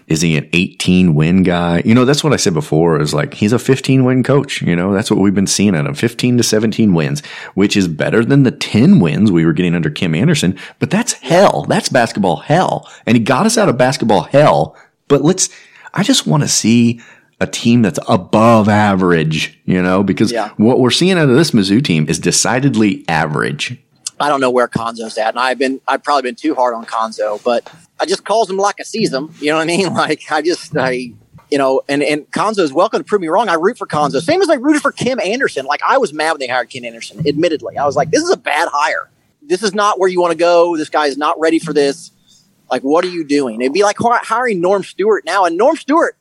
is 0.08 0.20
he 0.20 0.36
an 0.36 0.48
18 0.52 1.14
win 1.14 1.44
guy? 1.44 1.82
You 1.84 1.94
know, 1.94 2.04
that's 2.04 2.24
what 2.24 2.32
I 2.32 2.36
said 2.36 2.54
before 2.54 3.00
is 3.00 3.14
like, 3.14 3.34
he's 3.34 3.52
a 3.52 3.58
15 3.58 4.04
win 4.04 4.24
coach. 4.24 4.62
You 4.62 4.74
know, 4.74 4.92
that's 4.92 5.12
what 5.12 5.20
we've 5.20 5.34
been 5.34 5.46
seeing 5.46 5.76
out 5.76 5.82
of 5.82 5.86
him 5.86 5.94
15 5.94 6.38
to 6.38 6.42
17 6.42 6.92
wins, 6.92 7.24
which 7.54 7.76
is 7.76 7.86
better 7.86 8.24
than 8.24 8.42
the 8.42 8.50
10 8.50 8.98
wins 8.98 9.30
we 9.30 9.46
were 9.46 9.52
getting 9.52 9.76
under 9.76 9.90
Kim 9.90 10.14
Anderson. 10.14 10.58
But 10.80 10.90
that's 10.90 11.12
hell. 11.12 11.66
That's 11.68 11.88
basketball 11.88 12.36
hell. 12.36 12.90
And 13.06 13.16
he 13.16 13.22
got 13.22 13.46
us 13.46 13.56
out 13.56 13.68
of 13.68 13.78
basketball 13.78 14.22
hell. 14.22 14.76
But 15.06 15.22
let's, 15.22 15.50
I 15.94 16.02
just 16.02 16.26
want 16.26 16.42
to 16.42 16.48
see 16.48 17.00
a 17.40 17.46
team 17.46 17.82
that's 17.82 17.98
above 18.08 18.68
average, 18.68 19.58
you 19.64 19.80
know, 19.82 20.02
because 20.02 20.30
Yeah. 20.30 20.50
what 20.56 20.78
we're 20.78 20.90
seeing 20.90 21.12
out 21.18 21.28
of 21.28 21.34
this 21.36 21.52
Mizzou 21.52 21.82
team 21.82 22.06
is 22.08 22.18
decidedly 22.18 23.04
average. 23.08 23.78
I 24.18 24.28
don't 24.28 24.40
know 24.42 24.50
where 24.50 24.68
Cuonzo's 24.68 25.16
at, 25.16 25.30
and 25.30 25.38
I've 25.38 25.58
been 25.58 25.80
I've 25.88 26.02
probably 26.02 26.22
been 26.22 26.34
too 26.34 26.54
hard 26.54 26.74
on 26.74 26.84
Cuonzo, 26.84 27.42
but 27.42 27.70
I 27.98 28.04
just 28.04 28.24
calls 28.24 28.50
him 28.50 28.58
like 28.58 28.76
I 28.78 28.82
sees 28.82 29.12
him. 29.12 29.32
You 29.40 29.50
know 29.50 29.56
what 29.56 29.62
I 29.62 29.66
mean? 29.66 29.94
Like 29.94 30.30
I 30.30 30.42
just 30.42 30.76
I 30.76 31.12
you 31.50 31.56
know, 31.58 31.80
and 31.88 32.02
and 32.02 32.30
Cuonzo 32.30 32.58
is 32.60 32.72
welcome 32.72 33.00
to 33.00 33.04
prove 33.04 33.22
me 33.22 33.28
wrong. 33.28 33.48
I 33.48 33.54
root 33.54 33.78
for 33.78 33.86
Cuonzo, 33.86 34.20
same 34.20 34.42
as 34.42 34.50
I 34.50 34.54
rooted 34.54 34.82
for 34.82 34.92
Kim 34.92 35.18
Anderson. 35.18 35.64
Like 35.64 35.80
I 35.82 35.96
was 35.96 36.12
mad 36.12 36.32
when 36.32 36.40
they 36.40 36.46
hired 36.48 36.68
Kim 36.68 36.84
Anderson. 36.84 37.26
Admittedly, 37.26 37.78
I 37.78 37.86
was 37.86 37.96
like, 37.96 38.10
this 38.10 38.22
is 38.22 38.30
a 38.30 38.36
bad 38.36 38.68
hire. 38.70 39.08
This 39.42 39.62
is 39.62 39.74
not 39.74 39.98
where 39.98 40.08
you 40.10 40.20
want 40.20 40.32
to 40.32 40.38
go. 40.38 40.76
This 40.76 40.90
guy 40.90 41.06
is 41.06 41.16
not 41.16 41.40
ready 41.40 41.58
for 41.58 41.72
this. 41.72 42.10
Like, 42.70 42.82
what 42.82 43.04
are 43.04 43.08
you 43.08 43.24
doing? 43.24 43.60
It'd 43.60 43.72
be 43.72 43.82
like 43.82 43.96
hiring 43.98 44.60
Norm 44.60 44.82
Stewart 44.82 45.24
now, 45.24 45.44
and 45.44 45.56
Norm 45.56 45.76
Stewart. 45.76 46.16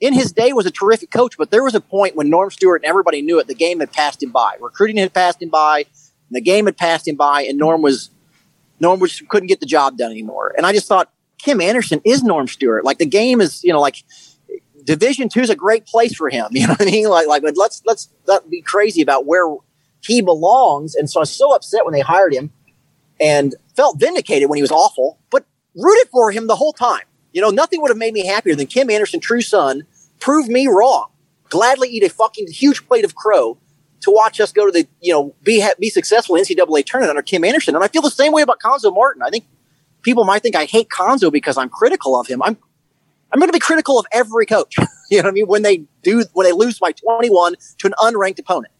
In 0.00 0.14
his 0.14 0.32
day, 0.32 0.52
was 0.52 0.66
a 0.66 0.70
terrific 0.72 1.12
coach, 1.12 1.38
but 1.38 1.52
there 1.52 1.62
was 1.62 1.76
a 1.76 1.80
point 1.80 2.16
when 2.16 2.28
Norm 2.28 2.50
Stewart 2.50 2.82
and 2.82 2.88
everybody 2.88 3.22
knew 3.22 3.38
it. 3.38 3.46
The 3.46 3.54
game 3.54 3.78
had 3.78 3.92
passed 3.92 4.20
him 4.20 4.32
by. 4.32 4.56
Recruiting 4.60 4.96
had 4.96 5.14
passed 5.14 5.40
him 5.40 5.48
by. 5.48 5.86
The 6.32 6.40
game 6.40 6.64
had 6.64 6.76
passed 6.76 7.06
him 7.06 7.14
by, 7.14 7.42
and 7.42 7.56
Norm 7.56 7.82
was 7.82 8.10
Norm 8.80 8.98
was 8.98 9.22
couldn't 9.28 9.46
get 9.46 9.60
the 9.60 9.66
job 9.66 9.96
done 9.96 10.10
anymore. 10.10 10.54
And 10.56 10.66
I 10.66 10.72
just 10.72 10.88
thought 10.88 11.12
Kim 11.38 11.60
Anderson 11.60 12.00
is 12.04 12.24
Norm 12.24 12.48
Stewart. 12.48 12.84
Like 12.84 12.98
the 12.98 13.06
game 13.06 13.40
is, 13.40 13.62
you 13.62 13.72
know, 13.72 13.80
like 13.80 14.02
Division 14.82 15.28
Two 15.28 15.40
is 15.40 15.50
a 15.50 15.54
great 15.56 15.86
place 15.86 16.16
for 16.16 16.28
him. 16.28 16.48
You 16.52 16.66
know 16.66 16.72
what 16.72 16.82
I 16.82 16.86
mean? 16.86 17.08
Like, 17.08 17.28
like 17.28 17.44
let's 17.54 17.80
let's 17.86 18.08
not 18.26 18.50
be 18.50 18.60
crazy 18.60 19.02
about 19.02 19.24
where 19.24 19.46
he 20.00 20.20
belongs. 20.20 20.96
And 20.96 21.08
so 21.08 21.20
I 21.20 21.22
was 21.22 21.30
so 21.30 21.54
upset 21.54 21.84
when 21.84 21.94
they 21.94 22.00
hired 22.00 22.34
him, 22.34 22.50
and 23.20 23.54
felt 23.76 24.00
vindicated 24.00 24.48
when 24.48 24.56
he 24.56 24.62
was 24.62 24.72
awful, 24.72 25.18
but 25.30 25.46
rooted 25.76 26.08
for 26.10 26.30
him 26.30 26.46
the 26.46 26.56
whole 26.56 26.72
time. 26.72 27.02
You 27.32 27.40
know, 27.40 27.50
nothing 27.50 27.80
would 27.80 27.88
have 27.90 27.98
made 27.98 28.12
me 28.14 28.26
happier 28.26 28.54
than 28.54 28.66
Kim 28.66 28.90
Anderson, 28.90 29.20
true 29.20 29.40
son, 29.40 29.86
prove 30.20 30.48
me 30.48 30.66
wrong. 30.66 31.08
Gladly 31.48 31.88
eat 31.88 32.02
a 32.02 32.08
fucking 32.10 32.48
huge 32.48 32.86
plate 32.86 33.04
of 33.04 33.14
crow 33.14 33.58
to 34.00 34.10
watch 34.10 34.40
us 34.40 34.52
go 34.52 34.66
to 34.66 34.72
the, 34.72 34.86
you 35.00 35.12
know, 35.12 35.34
be 35.42 35.64
be 35.78 35.88
successful 35.90 36.36
NCAA 36.36 36.84
tournament 36.84 37.10
under 37.10 37.22
Kim 37.22 37.44
Anderson. 37.44 37.74
And 37.74 37.84
I 37.84 37.88
feel 37.88 38.02
the 38.02 38.10
same 38.10 38.32
way 38.32 38.42
about 38.42 38.58
Cuonzo 38.60 38.94
Martin. 38.94 39.22
I 39.22 39.30
think 39.30 39.44
people 40.02 40.24
might 40.24 40.42
think 40.42 40.56
I 40.56 40.64
hate 40.64 40.88
Cuonzo 40.88 41.30
because 41.32 41.56
I'm 41.56 41.68
critical 41.68 42.18
of 42.18 42.26
him. 42.26 42.42
I'm 42.42 42.56
I'm 43.32 43.38
going 43.38 43.48
to 43.48 43.52
be 43.54 43.60
critical 43.60 43.98
of 43.98 44.04
every 44.12 44.44
coach. 44.44 44.76
you 45.10 45.16
know 45.18 45.22
what 45.22 45.28
I 45.28 45.32
mean? 45.32 45.46
When 45.46 45.62
they 45.62 45.84
do, 46.02 46.22
when 46.34 46.44
they 46.46 46.52
lose 46.52 46.78
by 46.78 46.92
21 46.92 47.54
to 47.78 47.86
an 47.86 47.94
unranked 48.02 48.38
opponent, 48.38 48.74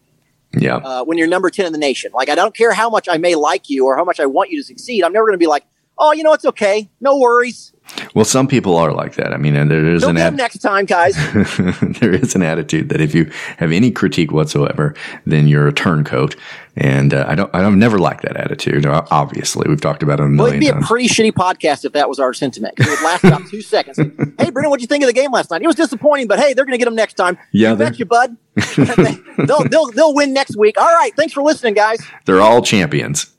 Yeah. 0.55 0.75
uh, 0.75 1.03
when 1.03 1.17
you're 1.17 1.27
number 1.27 1.49
10 1.49 1.65
in 1.65 1.71
the 1.73 1.79
nation. 1.79 2.11
Like, 2.13 2.29
I 2.29 2.35
don't 2.35 2.55
care 2.55 2.71
how 2.71 2.87
much 2.87 3.07
I 3.09 3.17
may 3.17 3.33
like 3.33 3.67
you 3.67 3.85
or 3.87 3.97
how 3.97 4.03
much 4.03 4.19
I 4.19 4.27
want 4.27 4.51
you 4.51 4.59
to 4.59 4.63
succeed. 4.63 5.03
I'm 5.03 5.11
never 5.11 5.25
going 5.25 5.33
to 5.33 5.43
be 5.43 5.47
like, 5.47 5.65
oh, 6.03 6.11
you 6.11 6.21
know, 6.21 6.33
it's 6.33 6.45
okay. 6.45 6.89
No 6.99 7.17
worries. 7.17 7.71
Well, 8.15 8.25
some 8.25 8.47
people 8.47 8.77
are 8.77 8.93
like 8.93 9.15
that. 9.15 9.33
I 9.33 9.37
mean, 9.37 9.55
and 9.55 9.69
there 9.69 9.85
is 9.85 10.01
Don't 10.01 10.11
an 10.11 10.15
get 10.15 10.27
ad- 10.27 10.35
next 10.35 10.59
time, 10.59 10.85
guys. 10.85 11.15
there 11.99 12.13
is 12.13 12.35
an 12.35 12.41
attitude 12.41 12.89
that 12.89 13.01
if 13.01 13.13
you 13.13 13.29
have 13.57 13.71
any 13.71 13.91
critique 13.91 14.31
whatsoever, 14.31 14.95
then 15.25 15.47
you're 15.47 15.67
a 15.67 15.73
turncoat. 15.73 16.35
And 16.75 17.13
uh, 17.13 17.25
I 17.27 17.35
don't, 17.35 17.53
I 17.53 17.61
don't 17.61 17.79
never 17.79 17.99
liked 17.99 18.23
that 18.23 18.35
attitude. 18.35 18.85
Obviously, 18.85 19.65
we've 19.67 19.81
talked 19.81 20.01
about 20.01 20.19
it 20.19 20.23
a 20.23 20.25
well, 20.25 20.31
million 20.31 20.63
it'd 20.63 20.75
be 20.75 20.83
a 20.83 20.87
pretty 20.87 21.07
shitty 21.07 21.31
podcast 21.31 21.85
if 21.85 21.93
that 21.93 22.09
was 22.09 22.19
our 22.19 22.33
sentiment. 22.33 22.73
It 22.77 22.87
would 22.87 23.01
last 23.01 23.23
about 23.23 23.47
two 23.47 23.61
seconds. 23.61 23.99
Hey, 24.39 24.49
Brendan, 24.49 24.71
what'd 24.71 24.81
you 24.81 24.87
think 24.87 25.03
of 25.03 25.07
the 25.07 25.13
game 25.13 25.31
last 25.31 25.51
night? 25.51 25.61
It 25.61 25.67
was 25.67 25.75
disappointing, 25.75 26.27
but 26.27 26.39
hey, 26.39 26.53
they're 26.53 26.65
going 26.65 26.73
to 26.73 26.77
get 26.77 26.85
them 26.85 26.95
next 26.95 27.13
time. 27.13 27.37
Yeah, 27.51 27.71
you 27.71 27.75
bet 27.75 27.99
you, 27.99 28.05
bud. 28.05 28.35
they'll, 28.75 29.63
they'll, 29.69 29.91
they'll 29.91 30.13
win 30.13 30.33
next 30.33 30.57
week. 30.57 30.79
All 30.79 30.85
right. 30.85 31.15
Thanks 31.15 31.33
for 31.33 31.43
listening, 31.43 31.75
guys. 31.75 31.99
They're 32.25 32.41
all 32.41 32.61
champions. 32.61 33.32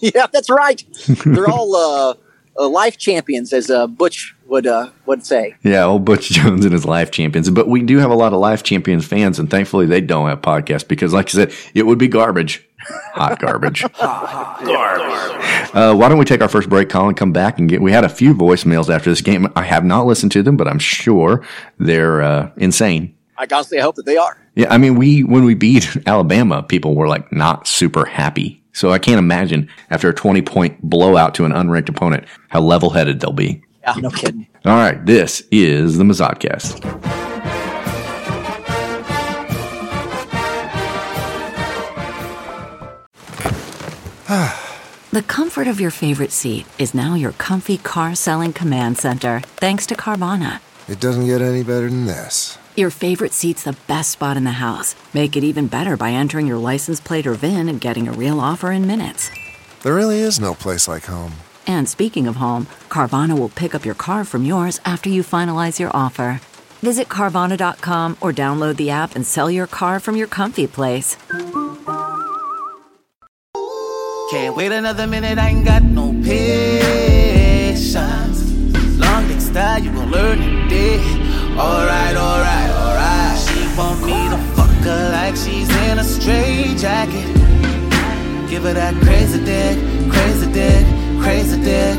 Yeah, 0.14 0.26
that's 0.32 0.48
right. 0.48 0.82
They're 1.26 1.48
all 1.48 1.76
uh, 1.76 2.14
uh, 2.58 2.68
life 2.68 2.96
champions, 2.96 3.52
as 3.52 3.70
uh, 3.70 3.86
Butch 3.86 4.34
would 4.46 4.66
uh, 4.66 4.90
would 5.06 5.24
say. 5.24 5.56
Yeah, 5.62 5.84
old 5.84 6.04
Butch 6.04 6.30
Jones 6.30 6.64
and 6.64 6.72
his 6.72 6.84
life 6.84 7.10
champions. 7.10 7.50
But 7.50 7.68
we 7.68 7.82
do 7.82 7.98
have 7.98 8.10
a 8.10 8.14
lot 8.14 8.32
of 8.32 8.40
life 8.40 8.62
champions 8.62 9.06
fans, 9.06 9.38
and 9.38 9.50
thankfully 9.50 9.86
they 9.86 10.00
don't 10.00 10.28
have 10.28 10.40
podcasts 10.40 10.86
because, 10.86 11.12
like 11.12 11.26
I 11.26 11.30
said, 11.30 11.54
it 11.74 11.86
would 11.86 11.98
be 11.98 12.08
garbage. 12.08 12.66
Hot 13.12 13.38
garbage. 13.38 13.84
Uh, 15.72 15.94
why 15.94 16.08
don't 16.08 16.18
we 16.18 16.24
take 16.24 16.40
our 16.40 16.48
first 16.48 16.68
break, 16.68 16.88
Colin? 16.88 17.14
Come 17.14 17.32
back 17.32 17.58
and 17.58 17.68
get. 17.68 17.82
We 17.82 17.92
had 17.92 18.04
a 18.04 18.08
few 18.08 18.34
voicemails 18.34 18.88
after 18.88 19.10
this 19.10 19.20
game. 19.20 19.52
I 19.54 19.62
have 19.62 19.84
not 19.84 20.06
listened 20.06 20.32
to 20.32 20.42
them, 20.42 20.56
but 20.56 20.66
I'm 20.66 20.78
sure 20.78 21.44
they're 21.78 22.22
uh, 22.22 22.50
insane. 22.56 23.14
I 23.36 23.46
honestly 23.52 23.78
hope 23.78 23.96
that 23.96 24.06
they 24.06 24.16
are. 24.16 24.36
Yeah, 24.54 24.72
I 24.72 24.78
mean, 24.78 24.96
we 24.96 25.22
when 25.22 25.44
we 25.44 25.54
beat 25.54 25.96
Alabama, 26.06 26.62
people 26.62 26.94
were 26.94 27.08
like 27.08 27.30
not 27.32 27.66
super 27.66 28.04
happy. 28.04 28.59
So 28.72 28.92
I 28.92 28.98
can't 28.98 29.18
imagine 29.18 29.68
after 29.90 30.08
a 30.08 30.14
20 30.14 30.42
point 30.42 30.80
blowout 30.82 31.34
to 31.36 31.44
an 31.44 31.52
unranked 31.52 31.88
opponent 31.88 32.26
how 32.48 32.60
level 32.60 32.90
headed 32.90 33.20
they'll 33.20 33.32
be. 33.32 33.62
Yeah, 33.82 33.94
no 33.94 34.10
kidding. 34.10 34.46
All 34.64 34.76
right, 34.76 35.04
this 35.04 35.42
is 35.50 35.96
the 35.96 36.04
Mizzodcast. 36.04 36.80
the 45.10 45.22
comfort 45.22 45.66
of 45.66 45.80
your 45.80 45.90
favorite 45.90 46.30
seat 46.30 46.66
is 46.78 46.94
now 46.94 47.14
your 47.14 47.32
comfy 47.32 47.78
car 47.78 48.14
selling 48.14 48.52
command 48.52 48.98
center, 48.98 49.40
thanks 49.56 49.86
to 49.86 49.94
Carvana. 49.94 50.60
It 50.88 51.00
doesn't 51.00 51.26
get 51.26 51.40
any 51.40 51.62
better 51.62 51.88
than 51.88 52.06
this. 52.06 52.58
Your 52.80 52.88
favorite 52.88 53.34
seat's 53.34 53.64
the 53.64 53.76
best 53.86 54.10
spot 54.10 54.38
in 54.38 54.44
the 54.44 54.52
house. 54.52 54.96
Make 55.12 55.36
it 55.36 55.44
even 55.44 55.66
better 55.66 55.98
by 55.98 56.12
entering 56.12 56.46
your 56.46 56.56
license 56.56 56.98
plate 56.98 57.26
or 57.26 57.34
VIN 57.34 57.68
and 57.68 57.78
getting 57.78 58.08
a 58.08 58.12
real 58.12 58.40
offer 58.40 58.72
in 58.72 58.86
minutes. 58.86 59.30
There 59.82 59.94
really 59.94 60.20
is 60.20 60.40
no 60.40 60.54
place 60.54 60.88
like 60.88 61.04
home. 61.04 61.34
And 61.66 61.86
speaking 61.86 62.26
of 62.26 62.36
home, 62.36 62.68
Carvana 62.88 63.38
will 63.38 63.50
pick 63.50 63.74
up 63.74 63.84
your 63.84 63.94
car 63.94 64.24
from 64.24 64.46
yours 64.46 64.80
after 64.86 65.10
you 65.10 65.22
finalize 65.22 65.78
your 65.78 65.90
offer. 65.92 66.40
Visit 66.80 67.10
Carvana.com 67.10 68.16
or 68.18 68.32
download 68.32 68.76
the 68.76 68.88
app 68.88 69.14
and 69.14 69.26
sell 69.26 69.50
your 69.50 69.66
car 69.66 70.00
from 70.00 70.16
your 70.16 70.26
comfy 70.26 70.66
place. 70.66 71.18
Can't 74.30 74.56
wait 74.56 74.72
another 74.72 75.06
minute, 75.06 75.36
I 75.38 75.50
ain't 75.50 75.66
got 75.66 75.82
no 75.82 76.14
patience. 76.24 77.92
Long 78.98 79.28
dick 79.28 79.42
style, 79.42 79.82
you 79.82 79.92
gon' 79.92 80.10
learn 80.10 80.38
today. 80.38 81.20
Alright, 81.60 82.16
alright, 82.16 82.16
alright. 82.16 82.69
She 82.69 82.69
want 83.80 84.00
me 84.04 84.28
to 84.28 84.36
fuck 84.54 84.76
her 84.84 85.10
like 85.12 85.34
she's 85.34 85.70
in 85.88 85.98
a 85.98 86.04
straight 86.04 86.76
jacket. 86.76 87.28
Give 88.50 88.64
her 88.64 88.74
that 88.74 88.94
crazy 89.04 89.42
dick, 89.42 89.76
crazy 90.12 90.48
dick, 90.52 90.84
crazy 91.22 91.58
dick. 91.62 91.98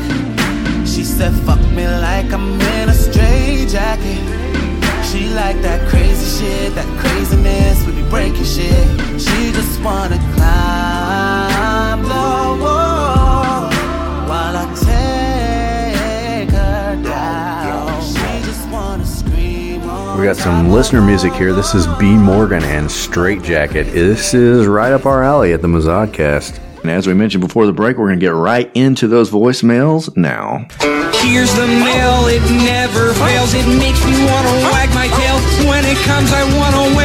She 0.86 1.02
said, 1.02 1.32
fuck 1.44 1.62
me 1.76 1.84
like 2.08 2.32
I'm 2.32 2.60
in 2.74 2.88
a 2.88 2.94
straight 2.94 3.66
jacket. 3.68 4.22
She 5.08 5.28
like 5.40 5.58
that 5.66 5.80
crazy 5.90 6.28
shit, 6.36 6.74
that 6.76 6.88
craziness, 7.00 7.84
we 7.86 7.92
be 8.00 8.08
breaking 8.08 8.48
shit. 8.54 8.86
She 9.20 9.38
just 9.58 9.82
wanna 9.82 10.18
climb 10.34 10.81
got 20.32 20.42
some 20.42 20.70
listener 20.70 21.02
music 21.02 21.34
here. 21.34 21.52
This 21.52 21.74
is 21.74 21.86
B. 21.98 22.14
Morgan 22.14 22.64
and 22.64 22.90
Straight 22.90 23.42
Jacket. 23.42 23.84
This 23.92 24.32
is 24.32 24.66
right 24.66 24.90
up 24.90 25.04
our 25.04 25.22
alley 25.22 25.52
at 25.52 25.60
the 25.60 25.68
Mizzodcast. 25.68 26.58
And 26.80 26.90
as 26.90 27.06
we 27.06 27.12
mentioned 27.12 27.42
before 27.42 27.66
the 27.66 27.72
break, 27.74 27.98
we're 27.98 28.06
going 28.06 28.18
to 28.18 28.24
get 28.24 28.32
right 28.32 28.70
into 28.74 29.08
those 29.08 29.30
voicemails 29.30 30.16
now. 30.16 30.66
Here's 31.20 31.54
the 31.54 31.66
mail, 31.66 32.28
it 32.28 32.40
never 32.64 33.12
fails. 33.12 33.52
It 33.52 33.66
makes 33.78 34.02
me 34.06 34.24
want 34.24 34.46
to 34.46 34.54
wag 34.72 34.88
my 34.94 35.08
tail. 35.08 35.38
When 35.68 35.84
it 35.84 35.98
comes, 35.98 36.32
I 36.32 36.44
want 36.56 36.74
to 36.80 36.96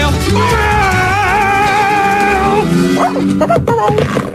wail. 4.24 4.27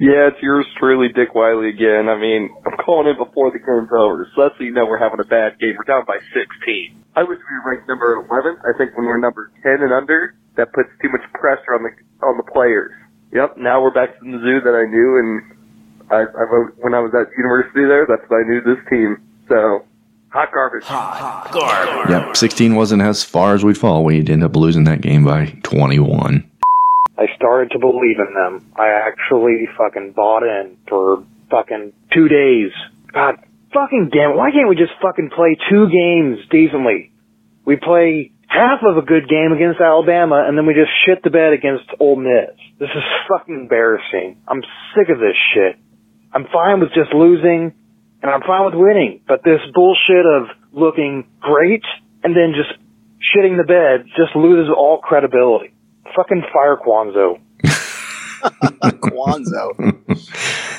Yeah, 0.00 0.32
it's 0.32 0.40
yours 0.40 0.64
truly, 0.80 1.12
Dick 1.12 1.36
Wiley 1.36 1.68
again. 1.68 2.08
I 2.08 2.16
mean, 2.16 2.48
I'm 2.64 2.80
calling 2.80 3.12
in 3.12 3.20
before 3.20 3.52
the 3.52 3.60
game's 3.60 3.92
over, 3.92 4.24
so 4.32 4.48
that's 4.48 4.56
so 4.56 4.64
you 4.64 4.72
know 4.72 4.88
we're 4.88 4.96
having 4.96 5.20
a 5.20 5.28
bad 5.28 5.60
game. 5.60 5.76
We're 5.76 5.84
down 5.84 6.08
by 6.08 6.16
16. 6.32 7.04
I 7.16 7.22
wish 7.22 7.36
we 7.36 7.52
were 7.60 7.68
ranked 7.68 7.86
number 7.86 8.16
11. 8.16 8.64
I 8.64 8.72
think 8.80 8.96
when 8.96 9.04
we're 9.04 9.20
number 9.20 9.52
10 9.60 9.84
and 9.84 9.92
under, 9.92 10.34
that 10.56 10.72
puts 10.72 10.88
too 11.04 11.12
much 11.12 11.20
pressure 11.36 11.76
on 11.76 11.84
the 11.84 11.92
on 12.24 12.40
the 12.40 12.48
players. 12.48 12.96
Yep, 13.32 13.58
now 13.58 13.82
we're 13.82 13.92
back 13.92 14.18
to 14.18 14.24
the 14.24 14.40
zoo 14.40 14.64
that 14.64 14.72
I 14.72 14.88
knew, 14.88 15.20
and 15.20 15.30
I, 16.10 16.24
I 16.32 16.44
when 16.80 16.94
I 16.94 17.00
was 17.00 17.12
at 17.12 17.28
university 17.36 17.84
there, 17.84 18.08
that's 18.08 18.24
what 18.32 18.40
I 18.40 18.48
knew 18.48 18.64
this 18.64 18.80
team. 18.88 19.20
So, 19.48 19.84
hot 20.32 20.48
garbage. 20.52 20.84
Hot 20.84 21.52
garbage. 21.52 22.10
Yep, 22.10 22.36
16 22.36 22.74
wasn't 22.74 23.02
as 23.02 23.22
far 23.22 23.54
as 23.54 23.64
we'd 23.64 23.76
fall. 23.76 24.02
We'd 24.02 24.30
end 24.30 24.42
up 24.42 24.56
losing 24.56 24.84
that 24.84 25.02
game 25.02 25.24
by 25.24 25.52
21. 25.62 26.49
I 27.20 27.26
started 27.36 27.72
to 27.72 27.78
believe 27.78 28.16
in 28.16 28.32
them. 28.32 28.72
I 28.74 28.96
actually 28.96 29.68
fucking 29.76 30.12
bought 30.16 30.42
in 30.42 30.78
for 30.88 31.22
fucking 31.50 31.92
two 32.14 32.28
days. 32.28 32.72
God, 33.12 33.36
fucking 33.74 34.08
damn 34.10 34.30
it. 34.30 34.36
Why 34.36 34.50
can't 34.50 34.70
we 34.70 34.74
just 34.74 34.96
fucking 35.02 35.28
play 35.36 35.58
two 35.68 35.92
games 35.92 36.38
decently? 36.50 37.12
We 37.66 37.76
play 37.76 38.32
half 38.48 38.80
of 38.88 38.96
a 38.96 39.02
good 39.02 39.28
game 39.28 39.52
against 39.52 39.82
Alabama 39.82 40.46
and 40.48 40.56
then 40.56 40.64
we 40.64 40.72
just 40.72 40.88
shit 41.04 41.22
the 41.22 41.28
bed 41.28 41.52
against 41.52 41.84
Ole 42.00 42.16
Miss. 42.16 42.56
This 42.78 42.88
is 42.88 43.04
fucking 43.28 43.68
embarrassing. 43.68 44.40
I'm 44.48 44.62
sick 44.96 45.12
of 45.12 45.20
this 45.20 45.36
shit. 45.52 45.76
I'm 46.32 46.46
fine 46.50 46.80
with 46.80 46.96
just 46.96 47.12
losing 47.12 47.76
and 48.22 48.30
I'm 48.30 48.40
fine 48.40 48.64
with 48.64 48.80
winning, 48.80 49.20
but 49.28 49.44
this 49.44 49.60
bullshit 49.74 50.24
of 50.24 50.48
looking 50.72 51.28
great 51.38 51.84
and 52.24 52.34
then 52.34 52.56
just 52.56 52.80
shitting 53.20 53.60
the 53.60 53.68
bed 53.68 54.08
just 54.16 54.34
loses 54.34 54.72
all 54.74 55.04
credibility. 55.04 55.74
Fucking 56.16 56.42
fire 56.52 56.76
Kwanzaa. 56.76 57.38
Kwanzaa. 59.00 59.96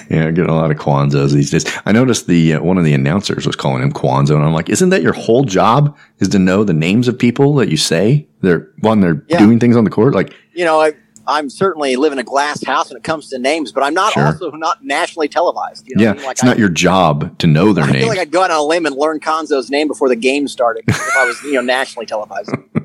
Yeah, 0.10 0.28
I 0.28 0.32
get 0.32 0.50
a 0.50 0.54
lot 0.54 0.72
of 0.72 0.78
Kwanzas 0.78 1.32
these 1.32 1.52
days. 1.52 1.64
I 1.86 1.94
noticed 1.94 2.28
the 2.28 2.56
uh, 2.56 2.62
one 2.62 2.78
of 2.78 2.84
the 2.84 2.94
announcers 2.94 3.48
was 3.48 3.56
calling 3.56 3.82
him 3.82 3.94
Kwanzaa, 3.94 4.36
and 4.36 4.44
I'm 4.44 4.52
like, 4.52 4.68
isn't 4.68 4.90
that 4.90 5.02
your 5.02 5.14
whole 5.14 5.46
job? 5.46 5.98
Is 6.20 6.28
to 6.30 6.40
know 6.40 6.66
the 6.66 6.74
names 6.74 7.08
of 7.08 7.18
people 7.18 7.56
that 7.56 7.70
you 7.70 7.78
say 7.78 8.28
they're 8.42 8.68
when 8.82 9.00
they're 9.00 9.24
Yeah. 9.30 9.38
doing 9.40 9.58
things 9.58 9.78
on 9.78 9.86
the 9.86 9.90
court? 9.90 10.14
Like, 10.14 10.34
You 10.54 10.66
know, 10.66 10.82
I, 10.82 10.94
I'm 11.28 11.50
certainly 11.50 11.96
live 11.96 12.12
in 12.12 12.20
a 12.20 12.24
glass 12.26 12.62
house 12.62 12.90
when 12.90 12.98
it 12.98 13.04
comes 13.06 13.30
to 13.30 13.40
names, 13.40 13.72
but 13.72 13.84
I'm 13.84 13.94
not 13.94 14.12
Sure. 14.12 14.26
also 14.26 14.52
not 14.52 14.84
nationally 14.84 15.30
televised. 15.30 15.88
You 15.88 15.96
know 15.96 16.04
yeah, 16.04 16.10
I 16.12 16.14
mean? 16.16 16.24
Like 16.26 16.32
it's 16.34 16.44
I, 16.44 16.48
not 16.48 16.60
your 16.60 16.68
job 16.68 17.38
to 17.40 17.48
know 17.48 17.72
their 17.72 17.86
name. 17.86 17.90
I 17.92 17.94
names. 17.94 18.04
feel 18.04 18.10
like 18.10 18.20
I'd 18.20 18.32
go 18.32 18.42
out 18.44 18.52
on 18.52 18.58
a 18.58 18.64
limb 18.64 18.86
and 18.86 18.98
learn 18.98 19.22
Cuonzo's 19.22 19.70
name 19.70 19.88
before 19.88 20.10
the 20.10 20.18
game 20.18 20.50
started 20.50 20.84
if 20.90 21.16
I 21.16 21.24
was, 21.26 21.42
you 21.44 21.54
know, 21.54 21.62
nationally 21.62 22.06
televised. 22.06 22.52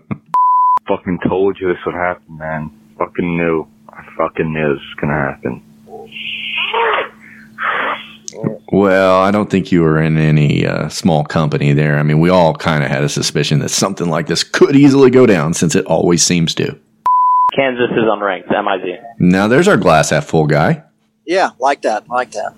Fucking 0.89 1.19
told 1.27 1.59
you 1.61 1.69
this 1.69 1.85
would 1.85 1.95
happen, 1.95 2.37
man. 2.37 2.71
Fucking 2.99 3.37
knew. 3.37 3.67
I 3.89 4.05
fucking 4.17 4.53
knew 4.53 4.75
this 4.75 4.83
was 4.83 4.95
gonna 5.01 5.15
happen. 5.15 5.63
Well, 8.71 9.21
I 9.21 9.31
don't 9.31 9.49
think 9.51 9.73
you 9.73 9.83
were 9.83 10.01
in 10.01 10.19
any 10.19 10.67
uh, 10.67 10.89
small 10.89 11.25
company 11.25 11.73
there. 11.73 11.99
I 11.99 12.03
mean, 12.03 12.21
we 12.21 12.29
all 12.29 12.55
kind 12.55 12.85
of 12.85 12.91
had 12.91 13.03
a 13.03 13.09
suspicion 13.09 13.61
that 13.61 13.71
something 13.71 14.09
like 14.09 14.27
this 14.27 14.45
could 14.45 14.77
easily 14.77 15.11
go 15.11 15.25
down 15.27 15.55
since 15.55 15.75
it 15.75 15.87
always 15.87 16.23
seems 16.23 16.55
to. 16.57 16.79
Kansas 17.55 17.91
is 17.91 18.05
unranked. 18.05 18.51
MIZ. 18.51 18.99
Now, 19.19 19.49
there's 19.49 19.69
our 19.69 19.79
glass 19.79 20.11
half 20.11 20.27
full 20.27 20.47
guy. 20.47 20.83
Yeah, 21.25 21.51
like 21.59 21.83
that, 21.83 22.09
like 22.09 22.33
that. 22.33 22.55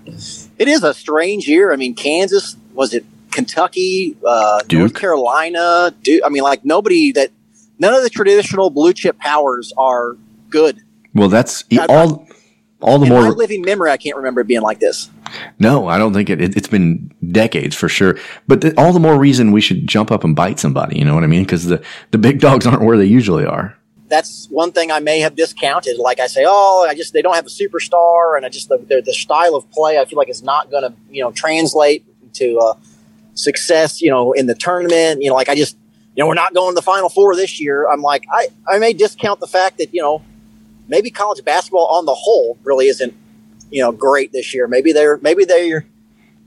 It 0.59 0.67
is 0.67 0.83
a 0.83 0.93
strange 0.93 1.47
year. 1.47 1.71
I 1.71 1.75
mean, 1.75 1.95
Kansas 1.95 2.55
was 2.73 2.93
it 2.93 3.05
Kentucky, 3.31 4.17
uh, 4.25 4.61
North 4.71 4.93
Carolina. 4.93 5.93
Duke. 6.01 6.21
I 6.25 6.29
mean, 6.29 6.43
like 6.43 6.65
nobody 6.65 7.11
that 7.13 7.31
none 7.79 7.93
of 7.93 8.03
the 8.03 8.09
traditional 8.09 8.69
blue 8.69 8.93
chip 8.93 9.17
powers 9.17 9.73
are 9.77 10.17
good. 10.49 10.81
Well, 11.13 11.29
that's 11.29 11.63
I- 11.71 11.85
all. 11.87 12.27
All 12.81 12.97
the 12.97 13.07
more, 13.07 13.23
In 13.23 13.23
my 13.25 13.29
living 13.31 13.61
memory, 13.61 13.91
I 13.91 13.97
can't 13.97 14.15
remember 14.15 14.39
it 14.39 14.47
being 14.47 14.61
like 14.61 14.79
this. 14.79 15.09
No, 15.59 15.89
I 15.89 15.97
don't 15.97 16.13
think 16.13 16.29
it, 16.29 16.39
it. 16.39 16.55
It's 16.55 16.69
been 16.69 17.11
decades 17.29 17.75
for 17.75 17.89
sure. 17.89 18.17
But 18.47 18.61
th- 18.61 18.73
all 18.77 18.93
the 18.93 19.01
more 19.01 19.19
reason 19.19 19.51
we 19.51 19.59
should 19.59 19.85
jump 19.85 20.11
up 20.11 20.23
and 20.23 20.33
bite 20.33 20.59
somebody. 20.59 20.97
You 20.97 21.03
know 21.03 21.13
what 21.13 21.25
I 21.25 21.27
mean? 21.27 21.43
Because 21.43 21.65
the 21.65 21.83
the 22.11 22.17
big 22.17 22.39
dogs 22.39 22.65
aren't 22.65 22.81
where 22.83 22.97
they 22.97 23.03
usually 23.05 23.45
are. 23.45 23.75
That's 24.07 24.47
one 24.49 24.71
thing 24.71 24.91
I 24.91 24.99
may 24.99 25.19
have 25.19 25.35
discounted. 25.35 25.97
Like 25.97 26.21
I 26.21 26.27
say, 26.27 26.45
oh, 26.47 26.87
I 26.89 26.95
just 26.95 27.11
they 27.11 27.21
don't 27.21 27.35
have 27.35 27.45
a 27.45 27.49
superstar, 27.49 28.37
and 28.37 28.45
I 28.45 28.49
just 28.49 28.69
the, 28.69 28.77
the, 28.77 29.01
the 29.05 29.13
style 29.13 29.55
of 29.55 29.69
play 29.71 29.99
I 29.99 30.05
feel 30.05 30.17
like 30.17 30.29
is 30.29 30.41
not 30.41 30.71
going 30.71 30.83
to 30.83 30.93
you 31.11 31.21
know 31.21 31.33
translate 31.33 32.05
to 32.35 32.57
uh, 32.59 32.73
success. 33.33 34.01
You 34.01 34.09
know, 34.09 34.31
in 34.31 34.45
the 34.45 34.55
tournament. 34.55 35.21
You 35.21 35.27
know, 35.27 35.35
like 35.35 35.49
I 35.49 35.55
just 35.55 35.75
you 36.19 36.25
know 36.25 36.27
we're 36.27 36.33
not 36.33 36.53
going 36.53 36.71
to 36.71 36.75
the 36.75 36.81
Final 36.81 37.07
Four 37.07 37.33
this 37.33 37.61
year. 37.61 37.87
I'm 37.87 38.01
like 38.01 38.25
I 38.29 38.49
I 38.67 38.77
may 38.77 38.91
discount 38.91 39.39
the 39.39 39.47
fact 39.47 39.77
that 39.77 39.93
you 39.93 40.01
know 40.01 40.21
maybe 40.89 41.09
college 41.09 41.41
basketball 41.45 41.87
on 41.87 42.05
the 42.05 42.13
whole 42.13 42.57
really 42.65 42.87
isn't 42.87 43.13
you 43.71 43.81
know 43.81 43.93
great 43.93 44.33
this 44.33 44.53
year. 44.53 44.67
Maybe 44.67 44.91
they're 44.91 45.17
maybe 45.19 45.45
they're 45.45 45.85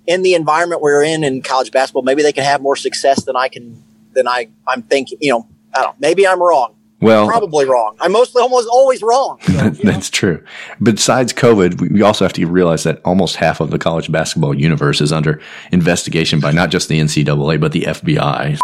in 0.06 0.20
the 0.20 0.34
environment 0.34 0.82
we're 0.82 1.02
in 1.02 1.24
in 1.24 1.40
college 1.40 1.70
basketball. 1.70 2.02
Maybe 2.02 2.22
they 2.22 2.34
can 2.34 2.44
have 2.44 2.60
more 2.60 2.76
success 2.76 3.24
than 3.24 3.34
I 3.34 3.48
can 3.48 3.82
than 4.12 4.28
I 4.28 4.50
I'm 4.68 4.82
thinking. 4.82 5.16
You 5.22 5.30
know, 5.30 5.48
I 5.74 5.84
don't. 5.84 5.92
know. 5.92 5.96
Maybe 6.00 6.28
I'm 6.28 6.42
wrong. 6.42 6.74
Well, 7.00 7.26
probably 7.26 7.64
wrong. 7.64 7.96
I'm 7.98 8.12
mostly 8.12 8.42
almost 8.42 8.68
always 8.68 9.02
wrong. 9.02 9.38
That's 9.82 10.10
true. 10.10 10.44
Besides 10.82 11.32
COVID, 11.32 11.90
we 11.90 12.02
also 12.02 12.26
have 12.26 12.34
to 12.34 12.46
realize 12.46 12.84
that 12.84 13.00
almost 13.06 13.36
half 13.36 13.60
of 13.60 13.70
the 13.70 13.78
college 13.78 14.12
basketball 14.12 14.54
universe 14.54 15.00
is 15.00 15.12
under 15.12 15.40
investigation 15.72 16.40
by 16.40 16.52
not 16.52 16.70
just 16.70 16.90
the 16.90 17.00
NCAA 17.00 17.58
but 17.58 17.72
the 17.72 17.84
FBI. 17.84 18.60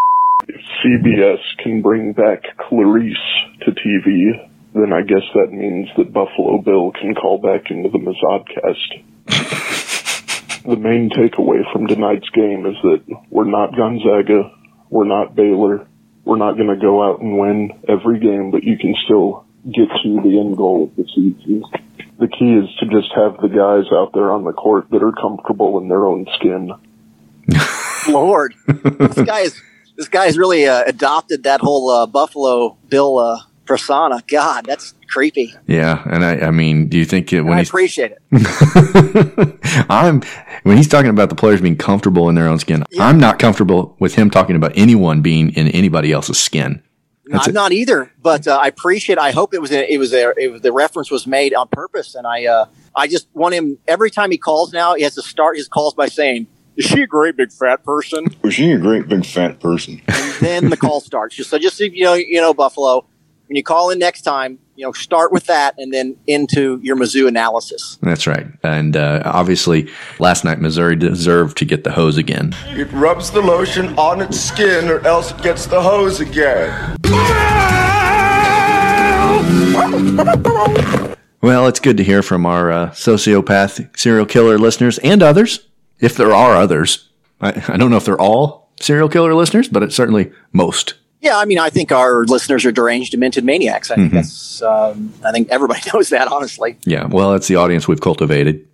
CBS 0.85 1.41
can 1.63 1.83
bring 1.83 2.13
back 2.13 2.43
Clarice 2.57 3.17
to 3.63 3.73
TV, 3.73 4.49
then 4.75 4.93
I 4.93 5.03
guess 5.03 5.25
that 5.35 5.51
means 5.53 5.89
that 5.97 6.13
Buffalo 6.13 6.59
Bill 6.63 6.93
can 6.93 7.15
call 7.15 7.39
back 7.39 7.71
into 7.71 7.89
the 7.89 7.99
Mizzodcast. 7.99 9.03
the 10.65 10.77
main 10.77 11.11
takeaway 11.11 11.71
from 11.73 11.87
tonight's 11.87 12.29
game 12.31 12.67
is 12.67 12.77
that 12.83 13.03
we're 13.31 13.51
not 13.51 13.75
Gonzaga, 13.75 14.53
we're 14.91 15.05
not 15.05 15.35
Baylor, 15.35 15.87
we're 16.25 16.37
not 16.37 16.57
going 16.57 16.69
to 16.69 16.77
go 16.77 17.03
out 17.03 17.21
and 17.21 17.39
win 17.39 17.73
every 17.89 18.21
game, 18.21 18.51
but 18.51 18.63
you 18.63 18.79
can 18.79 18.95
still 19.05 19.47
get 19.65 19.89
to 20.03 20.21
the 20.23 20.39
end 20.39 20.57
goal 20.57 20.85
of 20.85 20.97
the 20.97 21.05
season. 21.15 21.65
The 22.19 22.29
key 22.29 22.53
is 22.53 22.69
to 22.81 22.87
just 22.87 23.13
have 23.15 23.37
the 23.41 23.49
guys 23.49 23.91
out 23.93 24.13
there 24.13 24.31
on 24.33 24.45
the 24.45 24.53
court 24.53 24.91
that 24.91 25.03
are 25.03 25.13
comfortable 25.13 25.79
in 25.81 25.89
their 25.89 26.05
own 26.07 26.27
skin. 26.35 26.73
Lord, 28.13 28.55
this 28.67 29.23
guy 29.23 29.41
is 29.41 29.61
this 29.99 30.09
guy's 30.09 30.39
really 30.39 30.67
uh, 30.67 30.85
adopted 30.87 31.43
that 31.43 31.61
whole 31.61 31.91
uh, 31.91 32.07
Buffalo 32.07 32.79
Bill 32.89 33.19
uh, 33.19 33.41
persona. 33.67 34.23
God, 34.29 34.65
that's 34.65 34.95
creepy. 35.11 35.55
Yeah, 35.67 36.03
and 36.07 36.25
I, 36.25 36.47
I 36.47 36.51
mean, 36.53 36.89
do 36.89 36.97
you 36.97 37.05
think 37.05 37.33
it, 37.33 37.43
when 37.43 37.55
I 37.55 37.59
he's 37.59 37.69
appreciate 37.69 38.13
it. 38.13 38.23
I'm 39.91 40.23
when 40.63 40.77
he's 40.77 40.89
talking 40.89 41.11
about 41.11 41.31
the 41.31 41.35
players 41.35 41.61
being 41.61 41.77
comfortable 41.77 42.29
in 42.29 42.37
their 42.37 42.47
own 42.47 42.61
skin, 42.61 42.85
I'm 42.99 43.19
not 43.19 43.41
comfortable 43.41 43.97
with 43.99 44.15
him 44.15 44.31
talking 44.31 44.55
about 44.55 44.73
anyone 44.77 45.21
being 45.21 45.51
in 45.51 45.67
anybody 45.69 46.13
else's 46.13 46.39
skin. 46.39 46.83
No, 47.27 47.41
I'm 47.43 47.53
not 47.53 47.73
either, 47.73 48.11
but 48.23 48.47
uh, 48.47 48.57
I 48.57 48.69
appreciate. 48.69 49.19
I 49.19 49.33
hope 49.33 49.53
it 49.53 49.61
was 49.61 49.71
a, 49.71 49.93
it 49.93 49.99
was 49.99 50.15
a, 50.15 50.33
it 50.39 50.51
was 50.51 50.63
the 50.63 50.73
reference 50.73 51.11
was 51.11 51.27
made 51.27 51.53
on 51.53 51.69
purpose, 51.69 52.15
and 52.15 52.27
I 52.27 52.47
uh, 52.47 52.67
I 52.95 53.09
just 53.09 53.29
want 53.35 53.55
him 53.55 53.79
every 53.87 54.11
time 54.11 54.31
he 54.31 54.39
calls 54.39 54.73
now. 54.73 54.95
He 54.95 55.03
has 55.03 55.17
to 55.17 55.23
start 55.23 55.57
his 55.57 55.69
calls 55.69 55.93
by 55.93 56.07
saying, 56.07 56.47
"Is 56.79 56.87
she 56.87 57.03
a 57.03 57.07
great 57.07 57.37
big 57.37 57.53
fat 57.53 57.85
person?" 57.85 58.27
Was 58.43 58.55
she 58.55 58.73
a 58.73 58.79
great 58.79 59.09
big 59.09 59.27
fat 59.27 59.61
person? 59.61 60.01
And 60.09 60.47
then 60.47 60.71
the 60.71 60.77
call 60.77 61.01
starts. 61.01 61.35
Just 61.35 61.51
so 61.51 61.59
just 61.59 61.77
so 61.77 61.85
you 61.85 62.05
know, 62.05 62.15
you 62.15 62.41
know, 62.41 62.55
Buffalo. 62.55 63.05
When 63.49 63.57
you 63.57 63.65
call 63.65 63.91
in 63.91 63.99
next 63.99 64.23
time, 64.23 64.59
you 64.77 64.85
know, 64.85 64.93
start 64.93 65.33
with 65.33 65.47
that, 65.47 65.75
and 65.79 65.93
then 65.93 66.17
into 66.27 66.79
your 66.83 66.97
Mizzou 66.97 67.27
analysis. 67.27 67.99
That's 68.03 68.27
right. 68.27 68.47
And 68.63 68.95
uh, 68.97 69.23
obviously, 69.25 69.91
last 70.19 70.45
night 70.45 70.61
Missouri 70.61 70.97
deserved 70.97 71.57
to 71.59 71.65
get 71.65 71.83
the 71.83 71.91
hose 71.93 72.19
again. 72.19 72.55
It 72.69 72.93
rubs 72.93 73.31
the 73.31 73.41
lotion 73.41 73.99
on 73.99 74.21
its 74.21 74.39
skin, 74.39 74.89
or 74.89 75.01
else 75.07 75.33
it 75.33 75.43
gets 75.43 75.67
the 75.67 75.81
hose 75.83 76.21
again. 76.21 76.97
Well, 81.41 81.69
it's 81.69 81.81
good 81.81 81.97
to 81.97 82.05
hear 82.05 82.23
from 82.23 82.47
our 82.47 82.71
uh, 82.71 82.91
sociopath 82.91 83.97
serial 83.97 84.27
killer 84.27 84.59
listeners 84.59 84.99
and 84.99 85.23
others, 85.23 85.68
if 86.01 86.17
there 86.17 86.33
are 86.33 86.55
others. 86.57 87.09
I, 87.41 87.49
I 87.69 87.77
don't 87.77 87.91
know 87.91 87.97
if 87.97 88.05
they're 88.05 88.21
all 88.21 88.71
serial 88.81 89.09
killer 89.09 89.35
listeners, 89.35 89.69
but 89.69 89.83
it's 89.83 89.95
certainly 89.95 90.33
most. 90.53 90.95
Yeah, 91.21 91.37
I 91.37 91.45
mean, 91.47 91.59
I 91.59 91.69
think 91.71 91.91
our 91.91 92.25
listeners 92.27 92.65
are 92.65 92.71
deranged, 92.73 93.11
demented 93.11 93.45
maniacs. 93.45 93.91
I 93.91 93.97
think 93.97 94.13
Mhm. 94.13 94.15
that's. 94.15 94.63
Um, 94.63 95.13
I 95.25 95.33
think 95.33 95.49
everybody 95.51 95.81
knows 95.93 96.11
that. 96.11 96.29
Honestly. 96.29 96.79
Yeah, 96.85 97.07
well, 97.07 97.35
it's 97.35 97.49
the 97.49 97.57
audience 97.57 97.89
we've 97.89 98.01
cultivated. 98.01 98.65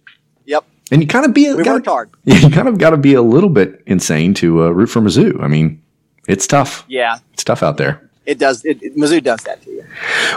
Yep. 0.45 0.65
And 0.93 1.01
you 1.01 1.09
kind 1.09 1.25
of 1.25 1.33
be 1.33 1.49
We 1.55 1.59
gotta- 1.65 1.71
worked 1.77 1.87
hard. 1.87 2.11
You 2.25 2.51
kind 2.51 2.69
of 2.69 2.77
got 2.79 2.91
to 2.91 2.99
be 2.99 3.15
a 3.15 3.23
little 3.23 3.49
bit 3.49 3.83
insane 3.87 4.35
to 4.35 4.65
uh, 4.65 4.69
root 4.71 4.89
for 4.89 5.01
Mizzou. 5.01 5.43
I 5.43 5.49
mean, 5.49 5.81
it's 6.29 6.47
tough. 6.47 6.85
Yeah, 6.89 7.19
It's 7.33 7.45
tough 7.45 7.63
out 7.63 7.79
there. 7.79 8.11
It 8.27 8.39
does. 8.39 8.65
It, 8.65 8.83
it, 8.83 8.97
Mizzou 8.97 9.23
does 9.23 9.43
that 9.45 9.63
to 9.63 9.71
you. 9.71 9.85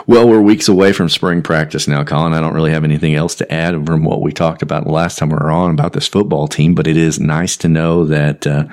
Well, 0.06 0.28
we're 0.28 0.42
weeks 0.42 0.68
away 0.68 0.94
from 0.94 1.10
spring 1.10 1.42
practice 1.42 1.88
now, 1.88 2.04
Colin. 2.04 2.34
I 2.34 2.42
don't 2.42 2.54
really 2.54 2.72
have 2.72 2.84
anything 2.84 3.16
else 3.16 3.36
to 3.36 3.52
add 3.52 3.86
from 3.86 4.04
what 4.04 4.22
we 4.22 4.32
talked 4.32 4.62
about 4.62 4.84
the 4.84 4.92
last 4.92 5.18
time 5.18 5.30
we 5.30 5.36
were 5.36 5.52
on 5.52 5.72
about 5.72 5.94
this 5.94 6.08
football 6.08 6.48
team, 6.48 6.76
but 6.76 6.88
it 6.88 6.98
is 6.98 7.20
nice 7.20 7.58
to 7.58 7.68
know 7.68 8.06
that 8.06 8.46
uh, 8.46 8.66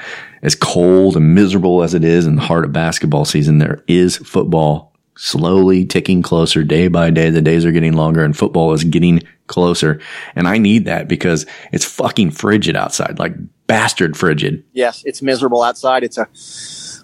as 0.43 0.55
cold 0.55 1.17
and 1.17 1.35
miserable 1.35 1.83
as 1.83 1.95
it 1.95 2.05
is 2.05 2.27
in 2.27 2.37
the 2.37 2.43
heart 2.43 2.65
of 2.65 2.73
basketball 2.73 3.25
season, 3.25 3.59
there 3.59 3.83
is 3.87 4.17
football 4.19 4.93
slowly 5.17 5.85
ticking 5.85 6.23
closer 6.23 6.65
day 6.65 6.89
by 6.89 7.11
day. 7.11 7.31
The 7.31 7.41
days 7.41 7.65
are 7.65 7.73
getting 7.73 7.95
longer 7.95 8.25
and 8.25 8.37
football 8.37 8.73
is 8.73 8.85
getting 8.85 9.23
closer. 9.47 10.01
And 10.35 10.49
I 10.49 10.59
need 10.59 10.87
that 10.87 11.09
because 11.09 11.47
it's 11.73 11.85
fucking 11.85 12.33
frigid 12.33 12.77
outside, 12.77 13.19
like 13.19 13.35
bastard 13.67 14.17
frigid. 14.17 14.65
Yes, 14.73 15.03
it's 15.05 15.23
miserable 15.23 15.63
outside. 15.63 16.03
It's 16.05 16.19
a. 16.19 16.29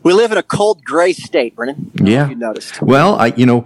We 0.03 0.13
live 0.13 0.33
in 0.33 0.39
a 0.39 0.43
cold, 0.43 0.85
gray 0.85 1.13
state, 1.13 1.57
Brennan. 1.57 1.91
I 1.95 1.97
don't 1.99 2.05
know 2.07 2.11
Yeah. 2.11 2.29
You 2.29 2.35
noticed? 2.37 2.83
Well, 2.83 3.17
I, 3.17 3.29
you 3.29 3.47
know, 3.47 3.65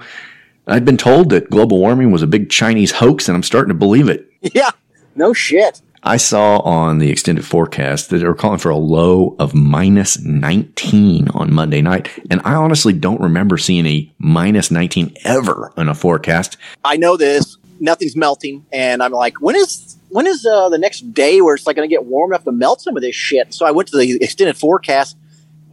I've 0.66 0.84
been 0.84 0.96
told 0.96 1.30
that 1.30 1.50
global 1.50 1.78
warming 1.78 2.10
was 2.10 2.22
a 2.22 2.26
big 2.26 2.50
Chinese 2.50 2.92
hoax 2.92 3.28
and 3.28 3.36
I'm 3.36 3.42
starting 3.42 3.68
to 3.68 3.74
believe 3.74 4.08
it. 4.08 4.30
Yeah. 4.54 4.70
No 5.16 5.32
shit. 5.32 5.80
I 6.06 6.18
saw 6.18 6.58
on 6.58 6.98
the 6.98 7.10
extended 7.10 7.46
forecast 7.46 8.10
that 8.10 8.18
they 8.18 8.26
were 8.26 8.34
calling 8.34 8.58
for 8.58 8.68
a 8.68 8.76
low 8.76 9.34
of 9.38 9.54
minus 9.54 10.20
19 10.20 11.28
on 11.28 11.54
Monday 11.54 11.80
night. 11.80 12.10
And 12.30 12.42
I 12.44 12.54
honestly 12.54 12.92
don't 12.92 13.22
remember 13.22 13.56
seeing 13.56 13.86
a 13.86 14.12
minus 14.18 14.70
19 14.70 15.16
ever 15.24 15.72
in 15.78 15.88
a 15.88 15.94
forecast. 15.94 16.58
I 16.84 16.98
know 16.98 17.16
this. 17.16 17.56
Nothing's 17.80 18.14
melting, 18.14 18.64
and 18.72 19.02
I'm 19.02 19.10
like, 19.10 19.40
when 19.40 19.56
is 19.56 19.96
when 20.10 20.28
is 20.28 20.46
uh, 20.46 20.68
the 20.68 20.78
next 20.78 21.12
day 21.12 21.40
where 21.40 21.56
it's 21.56 21.66
like 21.66 21.74
going 21.74 21.88
to 21.88 21.92
get 21.92 22.04
warm 22.04 22.30
enough 22.32 22.44
to 22.44 22.52
melt 22.52 22.80
some 22.80 22.96
of 22.96 23.02
this 23.02 23.16
shit? 23.16 23.52
So 23.52 23.66
I 23.66 23.72
went 23.72 23.88
to 23.88 23.96
the 23.96 24.22
extended 24.22 24.56
forecast. 24.56 25.16